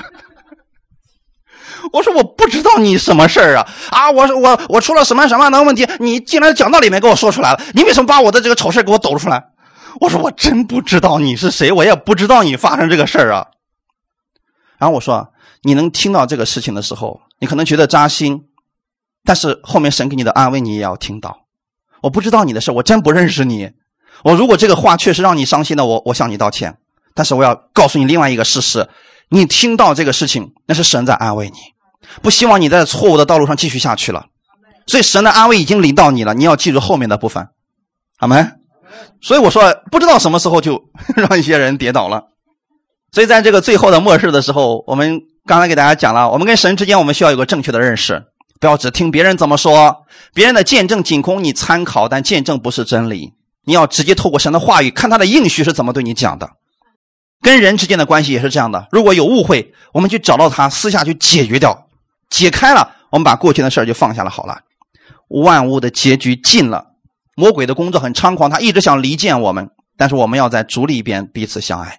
[1.92, 3.66] 我说我不知道你什么事儿啊！
[3.90, 5.88] 啊，我说我我出了什么什么样的问题？
[5.98, 7.60] 你竟然讲道里面给我说出来了？
[7.74, 9.44] 你为什么把我的这个丑事给我抖出来？
[10.00, 13.46] 我说我真不知道你是谁，我也不知道你发生这个事儿啊。
[14.78, 18.44] 然后我说你能听到这个事情的时候，你可能觉得扎心，
[19.24, 21.46] 但是后面神给你的安慰你也要听到。
[22.02, 23.70] 我不知道你的事，我真不认识你。
[24.22, 26.76] 我如果这个话确实让你伤心了，我我向你道歉。
[27.14, 28.88] 但是我要告诉你另外一个事实：
[29.28, 31.56] 你听到这个事情，那是神在安慰你，
[32.22, 34.26] 不希望你在错误的道路上继续下去了。
[34.86, 37.48] 所以神的安慰已经临到你了，你要记住后面的部分，
[38.18, 38.52] 好吗？
[39.22, 40.82] 所以我说，不知道什么时候就
[41.14, 42.24] 让一些人跌倒了。
[43.12, 48.24] 所以在这个最后的末世的时候，我们刚才给大家讲了，我们跟神之间，我们需要有个正确的认识，
[48.58, 50.04] 不要只听别人怎么说，
[50.34, 53.32] 别人的见证仅供你参考，但见证不是真理。
[53.64, 56.50] 你要直接透过神的话语，看他的应许是怎么对你讲的。
[57.42, 61.86] 跟人之间的关系也是这样的，如果有误会，我们去找到他，私下去解决掉，
[62.28, 64.30] 解开了，我们把过去的事就放下了。
[64.30, 64.60] 好了，
[65.28, 66.86] 万物的结局尽了。
[67.36, 71.98] 魔鬼的工作很猖狂，他一直想离间我们，但是我们要在主里边彼此相爱。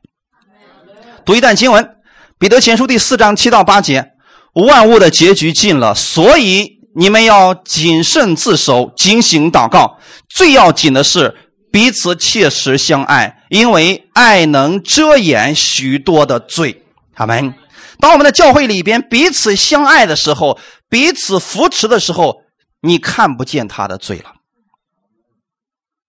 [1.26, 1.84] 读一段经文，
[2.38, 4.12] 《彼得前书》第四章七到八节：
[4.54, 9.98] 万物的结局尽了，所以你们要谨慎自守，警醒祷告。
[10.30, 11.36] 最要紧的是
[11.72, 16.84] 彼此切实相爱，因为爱能遮掩许多的罪。
[17.14, 17.54] 他们
[18.00, 20.60] 当我们的教会里边彼此相爱的时候，
[20.90, 22.42] 彼此扶持的时候，
[22.82, 24.34] 你看不见他的罪了。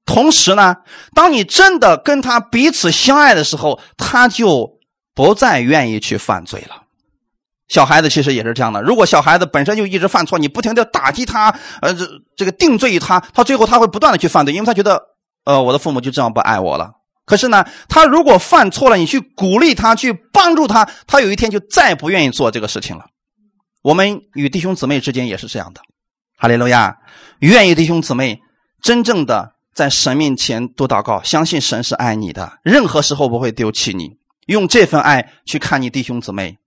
[0.05, 0.77] 同时呢，
[1.15, 4.79] 当你真的跟他彼此相爱的时候，他就
[5.15, 6.83] 不再愿意去犯罪了。
[7.69, 8.83] 小孩子其实也是这样的。
[8.83, 12.07] 如果小孩子本身就一直犯错，你不停的打击他，呃，这
[12.37, 15.01] 这个定罪于他，他最后他会不断的去犯罪，因为他觉得，
[15.45, 16.93] 呃，我的父母就这样不爱我了。
[17.25, 23.07] 可是呢，他如果犯错了，你去鼓励他，去帮助他，他有一天就再不愿意做这个事情了。
[23.83, 25.81] 我们与弟兄姊妹之间也是这样的。
[26.37, 26.97] 哈利路亚，
[27.41, 28.41] 愿意弟兄姊妹
[28.83, 29.53] 真正的。
[29.75, 34.19] 在神面前多祷告，相信神是爱你的，任何时候不会丢弃你。
[34.45, 36.59] 用这份爱去看你弟兄姊妹，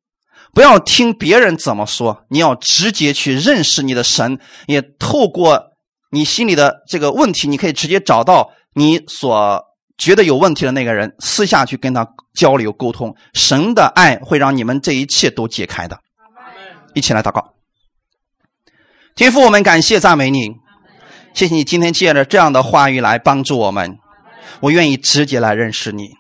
[0.56, 4.40] 不要听别人怎么说，你要直接去认识你的神。
[4.66, 5.66] 也透过
[6.10, 9.64] 你心里的这个问题，你可以直接找到你所
[9.98, 13.16] 觉得有问题的那个人，私下去跟他交流沟通。
[13.34, 15.98] 神的爱会让你们这一切都解开的。
[16.94, 17.54] 一起来祷告，
[19.16, 20.52] 天父，我们感谢赞美你。
[21.34, 23.98] 谢谢你今天借着这样的话语来帮助我们，
[24.60, 26.12] 我愿意直接来认识你。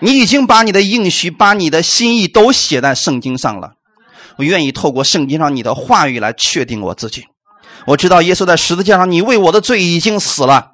[0.00, 3.72] 你已经把你的应许、把你的心意都写在圣经上了，
[4.36, 7.24] 我愿意透过圣经上你的话语来确定我自己。
[7.86, 10.72] 我知道耶稣在十字架上，你为我的罪已经死了，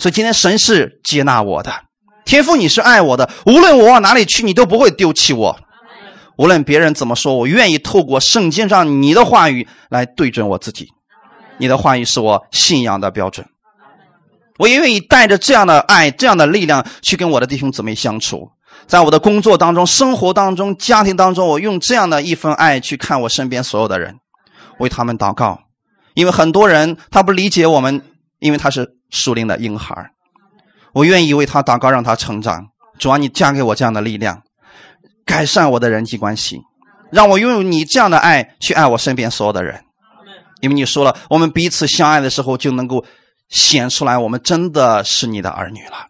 [0.00, 1.70] 所以今天神是接纳我的。
[2.24, 5.60] 天父，你是爱我的，无论我往哪里去，你都不会丢弃我。
[6.38, 10.88] 无论别人怎么说，我愿意透过圣经上你的话语来对准我自己。
[11.58, 13.46] 你的话语是我信仰的标准。
[14.56, 18.48] 我也愿意带着这样的爱、这样的力量去跟我的弟兄姊妹相处，
[18.86, 24.14] 在我的工作当中、生活当中、家庭当中，我用这样的一份爱去看我身边所有的人，
[24.78, 25.60] 为他们祷告。
[26.14, 28.02] 因为很多人他不理解我们，
[28.38, 30.10] 因为他是属灵的婴孩
[30.92, 32.68] 我愿意为他祷告，让他成长。
[32.98, 34.42] 主啊，你加给我这样的力量，
[35.24, 36.60] 改善我的人际关系，
[37.10, 39.84] 让我拥有你这样的爱去爱我身边所有的人。
[40.60, 43.04] 因为你说了，我们彼此相爱的时候就能够。
[43.48, 46.06] 显出来，我们真的是你的儿女了。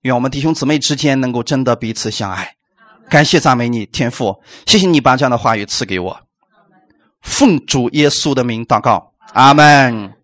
[0.00, 2.54] 愿我们弟兄姊妹之间能够真的彼此相爱。
[3.10, 6.20] 感谢赞美你，天父，谢谢你把这样的话语赐给我。
[7.20, 10.21] 奉主耶稣的名祷告，阿门。